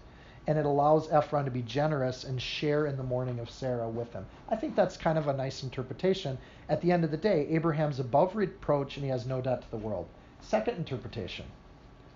[0.47, 4.11] And it allows Ephron to be generous and share in the mourning of Sarah with
[4.13, 4.25] him.
[4.49, 6.37] I think that's kind of a nice interpretation.
[6.67, 9.71] At the end of the day, Abraham's above reproach and he has no debt to
[9.71, 10.07] the world.
[10.41, 11.45] Second interpretation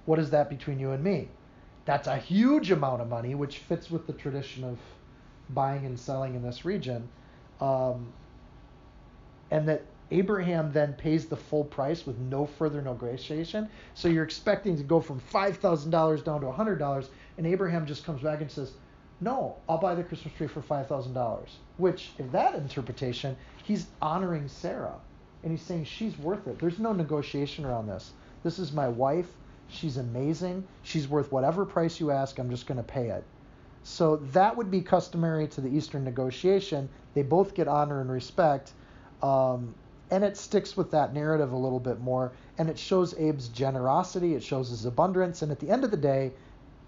[0.05, 1.30] what is that between you and me?
[1.86, 4.78] That's a huge amount of money, which fits with the tradition of
[5.49, 7.07] buying and selling in this region.
[7.61, 8.13] Um,
[9.51, 13.69] and that Abraham then pays the full price with no further negotiation.
[13.93, 17.07] So you're expecting to go from $5,000 down to $100,
[17.38, 18.73] and Abraham just comes back and says,
[19.21, 21.47] No, I'll buy the Christmas tree for $5,000.
[21.77, 24.95] Which, if that interpretation, he's honoring Sarah.
[25.43, 26.59] And he's saying she's worth it.
[26.59, 28.13] There's no negotiation around this.
[28.43, 29.27] This is my wife.
[29.67, 30.65] She's amazing.
[30.83, 32.39] She's worth whatever price you ask.
[32.39, 33.23] I'm just going to pay it.
[33.83, 36.89] So that would be customary to the Eastern negotiation.
[37.13, 38.73] They both get honor and respect.
[39.21, 39.75] Um,
[40.11, 42.31] and it sticks with that narrative a little bit more.
[42.57, 45.41] And it shows Abe's generosity, it shows his abundance.
[45.41, 46.33] And at the end of the day,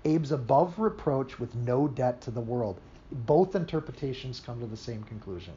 [0.05, 2.79] Abe's above reproach with no debt to the world.
[3.11, 5.53] Both interpretations come to the same conclusion.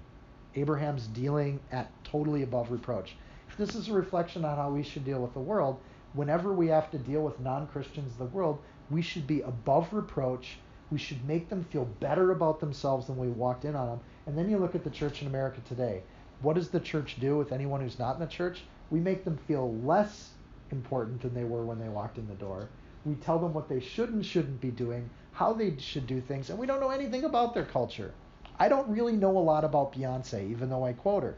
[0.54, 3.16] Abraham's dealing at totally above reproach.
[3.58, 5.78] This is a reflection on how we should deal with the world,
[6.14, 8.58] whenever we have to deal with non Christians the world,
[8.90, 10.58] we should be above reproach.
[10.90, 14.00] We should make them feel better about themselves than we walked in on them.
[14.26, 16.02] And then you look at the church in America today.
[16.42, 18.62] What does the church do with anyone who's not in the church?
[18.90, 20.30] We make them feel less
[20.72, 22.68] important than they were when they walked in the door.
[23.04, 26.50] We tell them what they should and shouldn't be doing, how they should do things,
[26.50, 28.12] and we don't know anything about their culture.
[28.58, 31.34] I don't really know a lot about Beyonce, even though I quote her.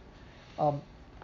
[0.58, 0.82] Um,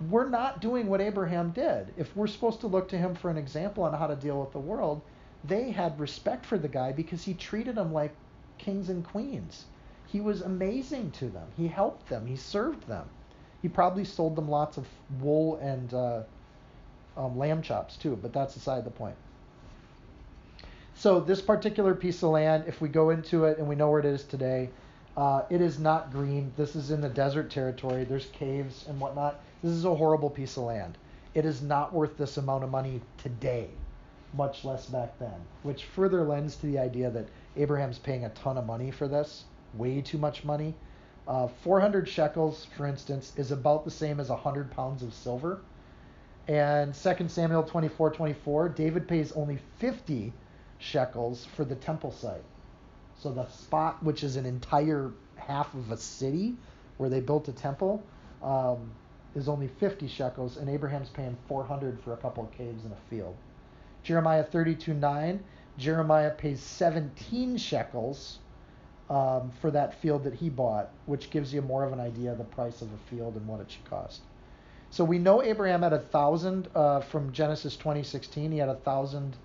[0.09, 1.93] we're not doing what Abraham did.
[1.97, 4.53] If we're supposed to look to him for an example on how to deal with
[4.53, 5.03] the world,
[5.43, 8.15] they had respect for the guy because he treated them like
[8.59, 9.65] kings and queens.
[10.07, 11.49] He was amazing to them.
[11.57, 12.27] He helped them.
[12.27, 13.09] He served them.
[13.61, 14.87] He probably sold them lots of
[15.21, 16.23] wool and uh,
[17.17, 19.17] um, lamb chops too, but that's aside the point.
[20.99, 24.01] So this particular piece of land, if we go into it and we know where
[24.01, 24.69] it is today,
[25.17, 26.53] uh, it is not green.
[26.57, 28.03] This is in the desert territory.
[28.03, 29.39] There's caves and whatnot.
[29.63, 30.99] This is a horrible piece of land.
[31.35, 33.69] It is not worth this amount of money today,
[34.35, 38.59] much less back then, which further lends to the idea that Abraham's paying a ton
[38.59, 39.45] of money for this,
[39.75, 40.75] way too much money.
[41.29, 45.61] Uh, 400 shekels, for instance, is about the same as 100 pounds of silver.
[46.49, 50.33] And 2 Samuel 24 24, David pays only 50
[50.79, 52.45] shekels for the temple site.
[53.19, 56.57] So the spot, which is an entire half of a city
[56.97, 58.03] where they built a temple,
[58.43, 58.91] um,
[59.35, 63.11] is only 50 shekels, and Abraham's paying 400 for a couple of caves in a
[63.11, 63.37] field.
[64.03, 65.43] Jeremiah 32 9,
[65.77, 68.39] Jeremiah pays 17 shekels
[69.11, 72.39] um, for that field that he bought, which gives you more of an idea of
[72.39, 74.23] the price of a field and what it should cost.
[74.91, 78.53] So we know Abraham had a thousand uh, from Genesis 20:16.
[78.53, 79.37] He had a thousand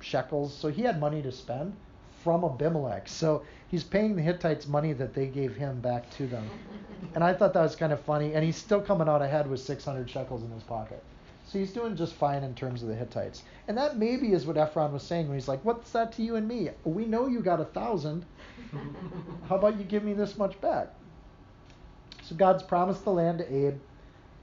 [0.00, 1.74] shekels, so he had money to spend
[2.22, 3.08] from Abimelech.
[3.08, 6.48] So he's paying the Hittites money that they gave him back to them.
[7.14, 8.34] And I thought that was kind of funny.
[8.34, 11.02] And he's still coming out ahead with 600 shekels in his pocket.
[11.46, 13.44] So he's doing just fine in terms of the Hittites.
[13.68, 16.34] And that maybe is what Ephron was saying when he's like, What's that to you
[16.34, 16.70] and me?
[16.84, 18.26] We know you got a thousand.
[19.48, 20.88] How about you give me this much back?
[22.22, 23.78] So God's promised the land to Abe.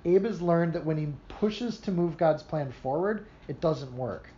[0.06, 4.30] Abe has learned that when he pushes to move God's plan forward, it doesn't work.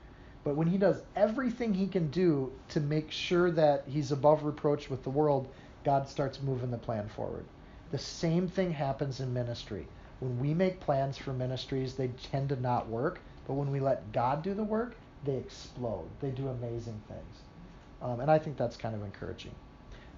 [0.46, 4.92] But when he does everything he can do to make sure that he's above reproach
[4.92, 5.48] with the world,
[5.84, 7.46] God starts moving the plan forward.
[7.90, 9.88] The same thing happens in ministry.
[10.20, 13.20] When we make plans for ministries, they tend to not work.
[13.48, 16.08] But when we let God do the work, they explode.
[16.22, 17.42] They do amazing things.
[18.02, 19.56] Um, and I think that's kind of encouraging.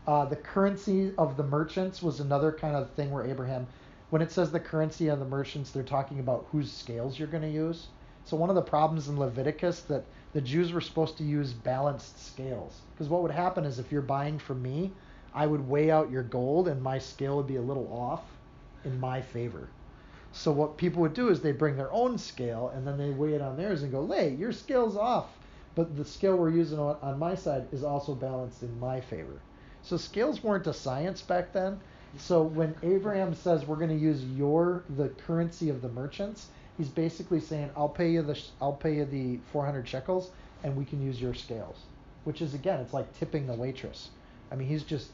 [0.06, 3.66] Uh, the currency of the merchants was another kind of thing where Abraham,
[4.10, 7.44] when it says the currency of the merchants, they're talking about whose scales you're going
[7.44, 7.88] to use.
[8.26, 10.04] So one of the problems in Leviticus that
[10.34, 12.82] the Jews were supposed to use balanced scales.
[12.94, 14.92] Because what would happen is if you're buying from me,
[15.34, 18.24] I would weigh out your gold and my scale would be a little off
[18.84, 19.70] in my favor.
[20.32, 23.34] So what people would do is they bring their own scale and then they weigh
[23.34, 25.28] it on theirs and go, hey, your scale's off.
[25.76, 29.40] But the scale we're using on, on my side is also balanced in my favor.
[29.84, 31.80] So scales weren't a science back then.
[32.18, 36.48] So when Abraham says we're going to use your the currency of the merchants,
[36.78, 40.32] he's basically saying I'll pay you the I'll pay you the 400 shekels
[40.64, 41.78] and we can use your scales,
[42.24, 44.10] which is again it's like tipping the waitress.
[44.52, 45.10] I mean he's just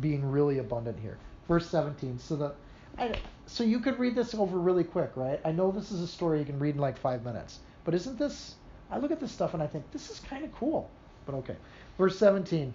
[0.00, 1.18] being really abundant here.
[1.48, 2.18] Verse 17.
[2.18, 2.54] So the
[2.98, 3.14] I,
[3.46, 5.40] so you could read this over really quick, right?
[5.44, 8.18] I know this is a story you can read in like five minutes, but isn't
[8.18, 8.54] this?
[8.90, 10.90] I look at this stuff and I think this is kind of cool.
[11.26, 11.56] But okay,
[11.96, 12.74] verse 17.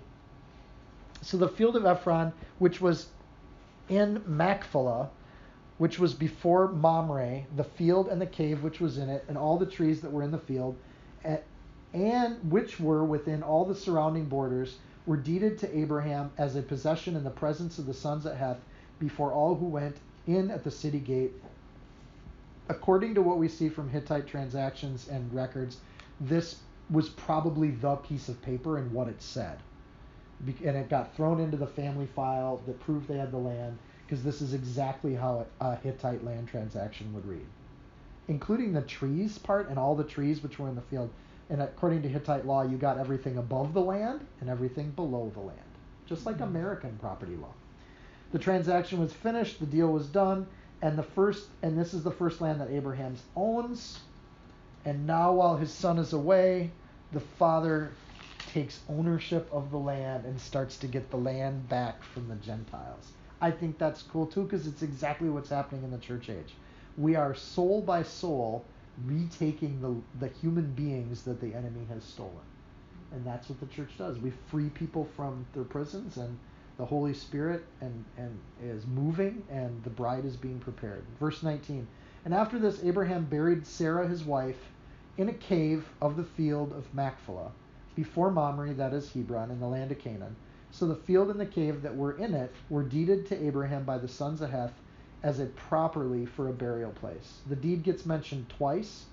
[1.22, 3.08] So the field of Ephron, which was
[3.90, 5.10] in Machpelah,
[5.78, 9.58] which was before Mamre, the field and the cave which was in it, and all
[9.58, 10.78] the trees that were in the field,
[11.24, 11.40] and,
[11.94, 17.16] and which were within all the surrounding borders, were deeded to Abraham as a possession
[17.16, 18.60] in the presence of the sons of Heth
[19.00, 21.34] before all who went in at the city gate.
[22.70, 25.78] According to what we see from Hittite transactions and records,
[26.20, 29.60] this was probably the piece of paper and what it said.
[30.48, 34.24] And it got thrown into the family file that proved they had the land, because
[34.24, 37.46] this is exactly how a Hittite land transaction would read,
[38.28, 41.10] including the trees part and all the trees which were in the field.
[41.50, 45.40] And according to Hittite law, you got everything above the land and everything below the
[45.40, 45.60] land,
[46.06, 46.56] just like mm-hmm.
[46.56, 47.54] American property law.
[48.32, 50.48] The transaction was finished, the deal was done,
[50.82, 54.00] and the first and this is the first land that Abraham owns.
[54.84, 56.70] And now while his son is away,
[57.12, 57.92] the father
[58.54, 63.12] takes ownership of the land and starts to get the land back from the Gentiles.
[63.42, 66.54] I think that's cool too because it's exactly what's happening in the church age.
[66.98, 68.66] We are soul by soul
[69.06, 72.34] retaking the, the human beings that the enemy has stolen.
[73.12, 74.18] And that's what the church does.
[74.20, 76.38] We free people from their prisons and
[76.78, 81.04] the Holy Spirit and, and is moving and the bride is being prepared.
[81.20, 81.88] Verse 19.
[82.24, 84.60] And after this Abraham buried Sarah his wife
[85.18, 87.52] in a cave of the field of Machpelah
[87.96, 90.36] before Mamre, that is Hebron, in the land of Canaan.
[90.78, 93.98] So the field and the cave that were in it were deeded to Abraham by
[93.98, 94.74] the sons of Heth
[95.24, 97.40] as a properly for a burial place.
[97.48, 99.06] The deed gets mentioned twice.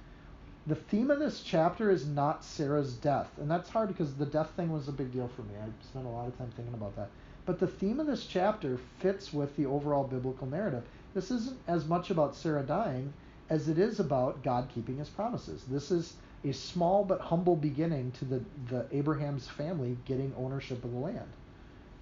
[0.67, 4.51] The theme of this chapter is not Sarah's death, and that's hard because the death
[4.57, 5.55] thing was a big deal for me.
[5.55, 7.11] I spent a lot of time thinking about that.
[7.47, 10.83] But the theme of this chapter fits with the overall biblical narrative.
[11.15, 13.13] This isn't as much about Sarah dying
[13.51, 15.63] as it is about God keeping his promises.
[15.71, 20.91] This is a small but humble beginning to the, the Abraham's family getting ownership of
[20.91, 21.29] the land.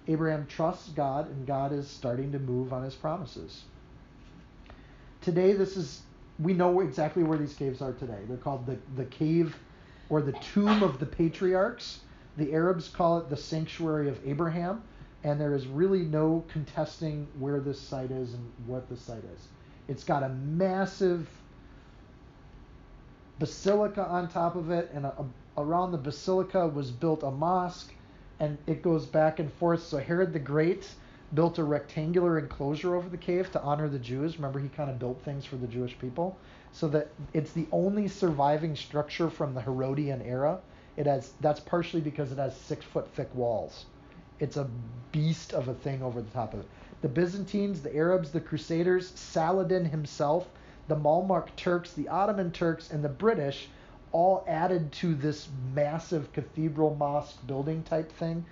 [0.07, 3.63] Abraham trusts God and God is starting to move on his promises.
[5.21, 6.01] Today this is
[6.39, 8.19] we know exactly where these caves are today.
[8.27, 9.55] They're called the, the cave
[10.09, 11.99] or the tomb of the patriarchs.
[12.37, 14.81] The Arabs call it the sanctuary of Abraham
[15.23, 19.47] and there is really no contesting where this site is and what the site is.
[19.87, 21.29] It's got a massive
[23.39, 25.13] basilica on top of it, and a,
[25.57, 27.91] a, around the basilica was built a mosque,
[28.41, 29.81] and it goes back and forth.
[29.83, 30.89] So Herod the Great
[31.33, 34.35] built a rectangular enclosure over the cave to honor the Jews.
[34.35, 36.37] Remember, he kind of built things for the Jewish people,
[36.73, 40.59] so that it's the only surviving structure from the Herodian era.
[40.97, 43.85] It has that's partially because it has six foot thick walls
[44.41, 44.67] it's a
[45.11, 46.65] beast of a thing over the top of it.
[47.01, 50.47] The Byzantines, the Arabs, the Crusaders, Saladin himself,
[50.87, 53.69] the Mamluk Turks, the Ottoman Turks, and the British
[54.11, 58.45] all added to this massive cathedral mosque building type thing.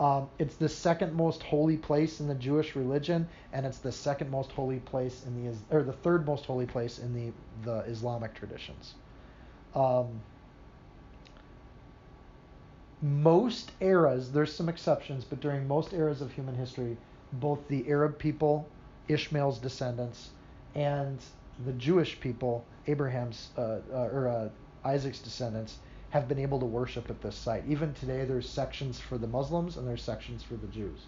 [0.00, 4.30] Um, it's the second most holy place in the Jewish religion, and it's the second
[4.30, 7.32] most holy place in the or the third most holy place in the
[7.64, 8.94] the Islamic traditions.
[9.74, 10.20] Um,
[13.02, 16.96] most eras, there's some exceptions, but during most eras of human history,
[17.32, 18.68] both the Arab people,
[19.08, 20.30] Ishmael's descendants,
[20.74, 21.18] and
[21.64, 24.48] the Jewish people, Abraham's uh, uh, or uh,
[24.84, 25.78] Isaac's descendants,
[26.10, 27.64] have been able to worship at this site.
[27.66, 31.00] Even today, there's sections for the Muslims and there's sections for the Jews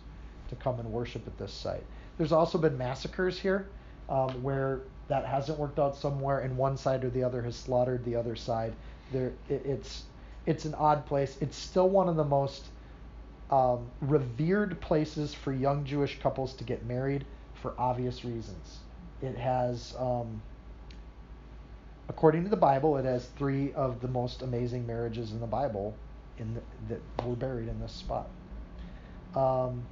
[0.48, 1.84] to come and worship at this site.
[2.16, 3.68] There's also been massacres here
[4.08, 8.04] um, where that hasn't worked out somewhere, and one side or the other has slaughtered
[8.04, 8.72] the other side.
[9.12, 10.04] There, it, it's
[10.46, 11.36] it's an odd place.
[11.40, 12.66] It's still one of the most
[13.50, 18.78] um, revered places for young Jewish couples to get married for obvious reasons.
[19.22, 20.42] It has, um,
[22.08, 25.94] according to the Bible, it has three of the most amazing marriages in the Bible
[26.38, 28.28] in the, that were buried in this spot.
[29.34, 29.82] Um,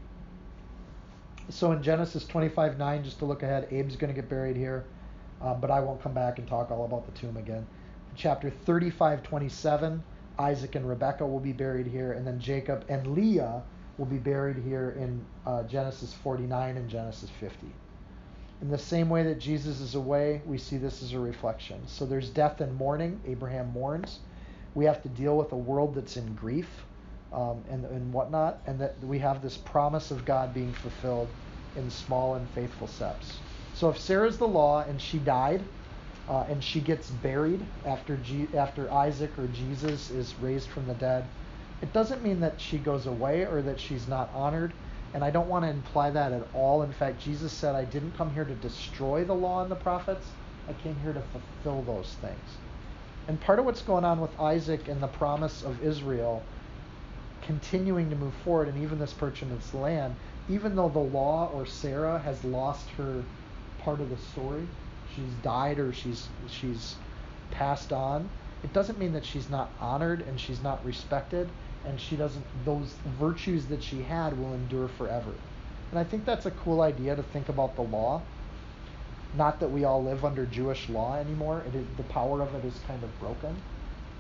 [1.49, 4.85] so in Genesis 25 9, just to look ahead, Abe's going to get buried here,
[5.41, 7.67] uh, but I won't come back and talk all about the tomb again.
[8.15, 10.03] Chapter 35 27,
[10.39, 13.63] Isaac and Rebekah will be buried here, and then Jacob and Leah
[13.99, 17.67] will be buried here in uh, Genesis 49 and Genesis 50.
[18.63, 21.89] In the same way that Jesus is away, we see this as a reflection.
[21.89, 23.21] So there's death and mourning.
[23.27, 24.21] Abraham mourns.
[24.75, 26.87] We have to deal with a world that's in grief
[27.33, 31.35] um, and, and whatnot, and that we have this promise of God being fulfilled
[31.77, 33.41] in small and faithful steps.
[33.75, 35.67] So if Sarah's the law and she died,
[36.29, 40.95] uh, and she gets buried after G- after Isaac or Jesus is raised from the
[40.95, 41.29] dead.
[41.83, 44.75] It doesn't mean that she goes away or that she's not honored,
[45.15, 46.83] and I don't want to imply that at all.
[46.83, 50.27] In fact, Jesus said, "I didn't come here to destroy the law and the prophets.
[50.69, 52.59] I came here to fulfill those things."
[53.29, 56.43] And part of what's going on with Isaac and the promise of Israel
[57.43, 60.15] continuing to move forward, and even this purchase land,
[60.49, 63.23] even though the law or Sarah has lost her
[63.79, 64.67] part of the story.
[65.15, 66.97] She's died or she's she's
[67.51, 68.31] passed on.
[68.65, 71.49] It doesn't mean that she's not honored and she's not respected
[71.87, 75.33] and she doesn't those virtues that she had will endure forever.
[75.91, 78.23] And I think that's a cool idea to think about the law.
[79.35, 81.63] Not that we all live under Jewish law anymore.
[81.67, 83.57] It is, the power of it is kind of broken.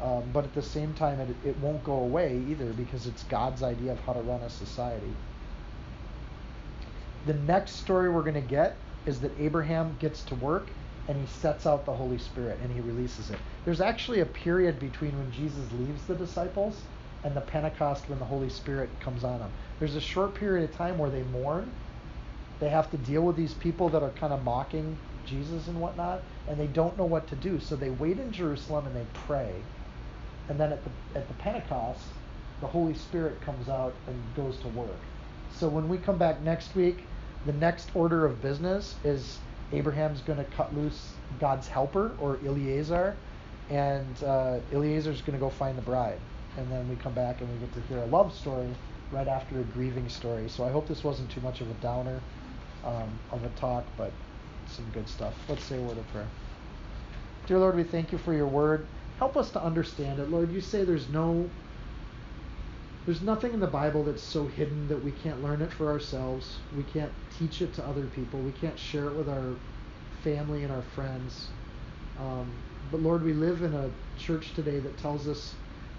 [0.02, 3.62] Um, but at the same time, it, it won't go away either because it's God's
[3.62, 5.12] idea of how to run a society.
[7.26, 10.68] The next story we're going to get is that Abraham gets to work
[11.08, 13.38] and he sets out the Holy Spirit and he releases it.
[13.64, 16.80] There's actually a period between when Jesus leaves the disciples
[17.24, 19.50] and the Pentecost when the Holy Spirit comes on them.
[19.78, 21.70] There's a short period of time where they mourn.
[22.60, 24.96] They have to deal with these people that are kind of mocking
[25.26, 27.60] Jesus and whatnot, and they don't know what to do.
[27.60, 29.52] So they wait in Jerusalem and they pray.
[30.48, 32.04] And then at the at the Pentecost,
[32.60, 35.00] the Holy Spirit comes out and goes to work.
[35.52, 37.04] So when we come back next week,
[37.46, 39.38] the next order of business is
[39.72, 43.16] Abraham's going to cut loose God's helper or Eliezer,
[43.70, 46.18] and uh, Eliezer's going to go find the bride.
[46.56, 48.68] And then we come back and we get to hear a love story
[49.10, 50.48] right after a grieving story.
[50.48, 52.20] So I hope this wasn't too much of a downer
[52.84, 54.12] um, of a talk, but
[54.66, 55.34] some good stuff.
[55.48, 56.28] Let's say a word of prayer.
[57.46, 58.86] Dear Lord, we thank you for your word.
[59.18, 60.30] Help us to understand it.
[60.30, 61.48] Lord, you say there's no
[63.04, 66.58] there's nothing in the Bible that's so hidden that we can't learn it for ourselves.
[66.76, 68.38] We can't teach it to other people.
[68.40, 69.54] We can't share it with our
[70.22, 71.48] family and our friends.
[72.20, 72.46] Um,
[72.92, 73.90] but Lord, we live in a
[74.20, 75.52] church today that tells us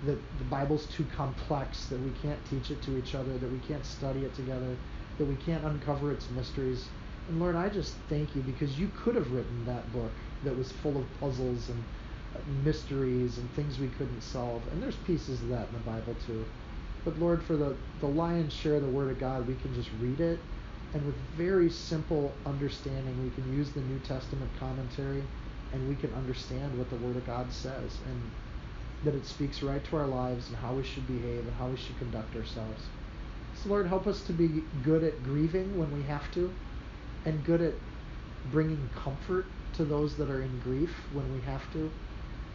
[0.06, 3.60] that the Bible's too complex, that we can't teach it to each other, that we
[3.60, 4.76] can't study it together,
[5.18, 6.86] that we can't uncover its mysteries.
[7.30, 10.12] And Lord, I just thank you because you could have written that book
[10.44, 11.84] that was full of puzzles and
[12.36, 14.62] uh, mysteries and things we couldn't solve.
[14.72, 16.46] And there's pieces of that in the Bible too.
[17.06, 19.90] But Lord, for the, the lion's share of the Word of God, we can just
[20.02, 20.40] read it.
[20.94, 25.24] And with very simple understanding, we can use the New Testament commentary
[25.72, 28.22] and we can understand what the Word of God says and
[29.04, 31.78] that it speaks right to our lives and how we should behave and how we
[31.78, 32.84] should conduct ourselves.
[33.62, 36.52] So, Lord, help us to be good at grieving when we have to
[37.26, 37.74] and good at
[38.52, 41.90] bringing comfort to those that are in grief when we have to.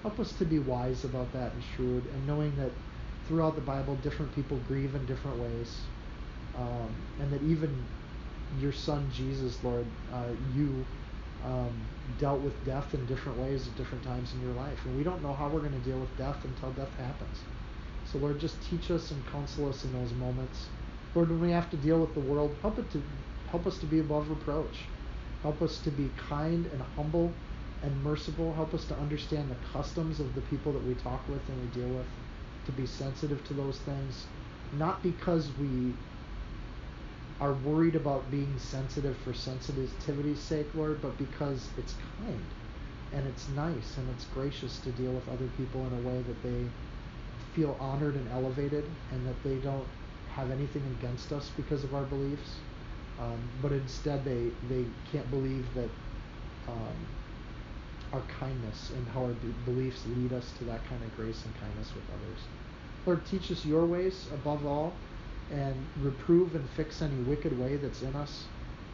[0.03, 2.71] Help us to be wise about that and shrewd and knowing that
[3.27, 5.81] throughout the Bible, different people grieve in different ways.
[6.57, 7.71] Um, and that even
[8.61, 10.25] your son Jesus, Lord, uh,
[10.57, 10.85] you
[11.43, 14.87] um, dealt with death in different ways at different times in your life.
[14.87, 17.47] And we don't know how we're going to deal with death until death happens.
[18.05, 20.71] So, Lord, just teach us and counsel us in those moments.
[21.15, 23.05] Lord, when we have to deal with the world, help it to
[23.49, 24.91] help us to be above reproach.
[25.43, 27.43] Help us to be kind and humble
[27.83, 28.55] and merciful.
[28.55, 31.69] Help us to understand the customs of the people that we talk with and we
[31.69, 32.09] deal with
[32.67, 34.29] to be sensitive to those things,
[34.73, 36.01] not because we
[37.41, 42.55] are worried about being sensitive for sensitivity's sake, Lord, but because it's kind
[43.13, 46.43] and it's nice and it's gracious to deal with other people in a way that
[46.43, 46.75] they
[47.53, 49.89] feel honored and elevated and that they don't
[50.27, 52.65] have anything against us because of our beliefs,
[53.19, 55.91] um, but instead they, they can't believe that
[56.69, 57.09] um,
[58.13, 61.55] our kindness and how our b- beliefs lead us to that kind of grace and
[61.55, 62.49] kindness with others.
[63.07, 64.93] Lord, teach us your ways above all
[65.53, 68.45] and reprove and fix any wicked way that's in us.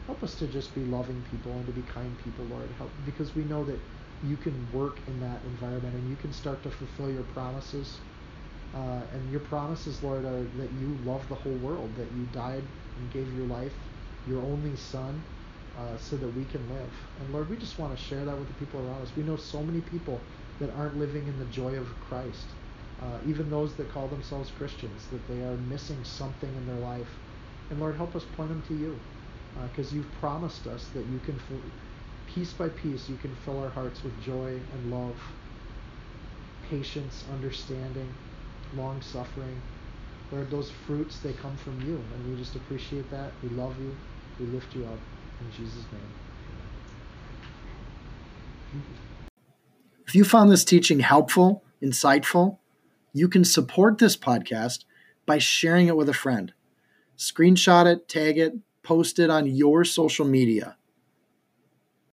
[0.05, 3.35] Help us to just be loving people and to be kind people, Lord, help, because
[3.35, 3.79] we know that
[4.29, 7.97] you can work in that environment and you can start to fulfill your promises.
[8.73, 12.63] Uh, and your promises, Lord, are that you love the whole world, that you died
[12.97, 13.73] and gave your life,
[14.27, 15.21] your only Son,
[15.77, 16.91] uh, so that we can live.
[17.19, 19.11] And Lord, we just want to share that with the people around us.
[19.15, 20.19] We know so many people
[20.59, 22.45] that aren't living in the joy of Christ.
[23.01, 27.09] Uh, even those that call themselves Christians, that they are missing something in their life.
[27.69, 28.97] And Lord, help us point them to you,
[29.69, 31.59] because uh, you've promised us that you can, fill,
[32.27, 35.15] piece by piece, you can fill our hearts with joy and love,
[36.69, 38.13] patience, understanding,
[38.75, 39.61] long suffering.
[40.31, 43.31] Lord, those fruits, they come from you, and we just appreciate that.
[43.43, 43.95] We love you.
[44.39, 44.99] We lift you up.
[45.41, 46.01] In Jesus' name.
[50.07, 52.57] If you found this teaching helpful, insightful,
[53.15, 54.83] you can support this podcast
[55.25, 56.51] by sharing it with a friend.
[57.17, 60.75] Screenshot it, tag it, post it on your social media.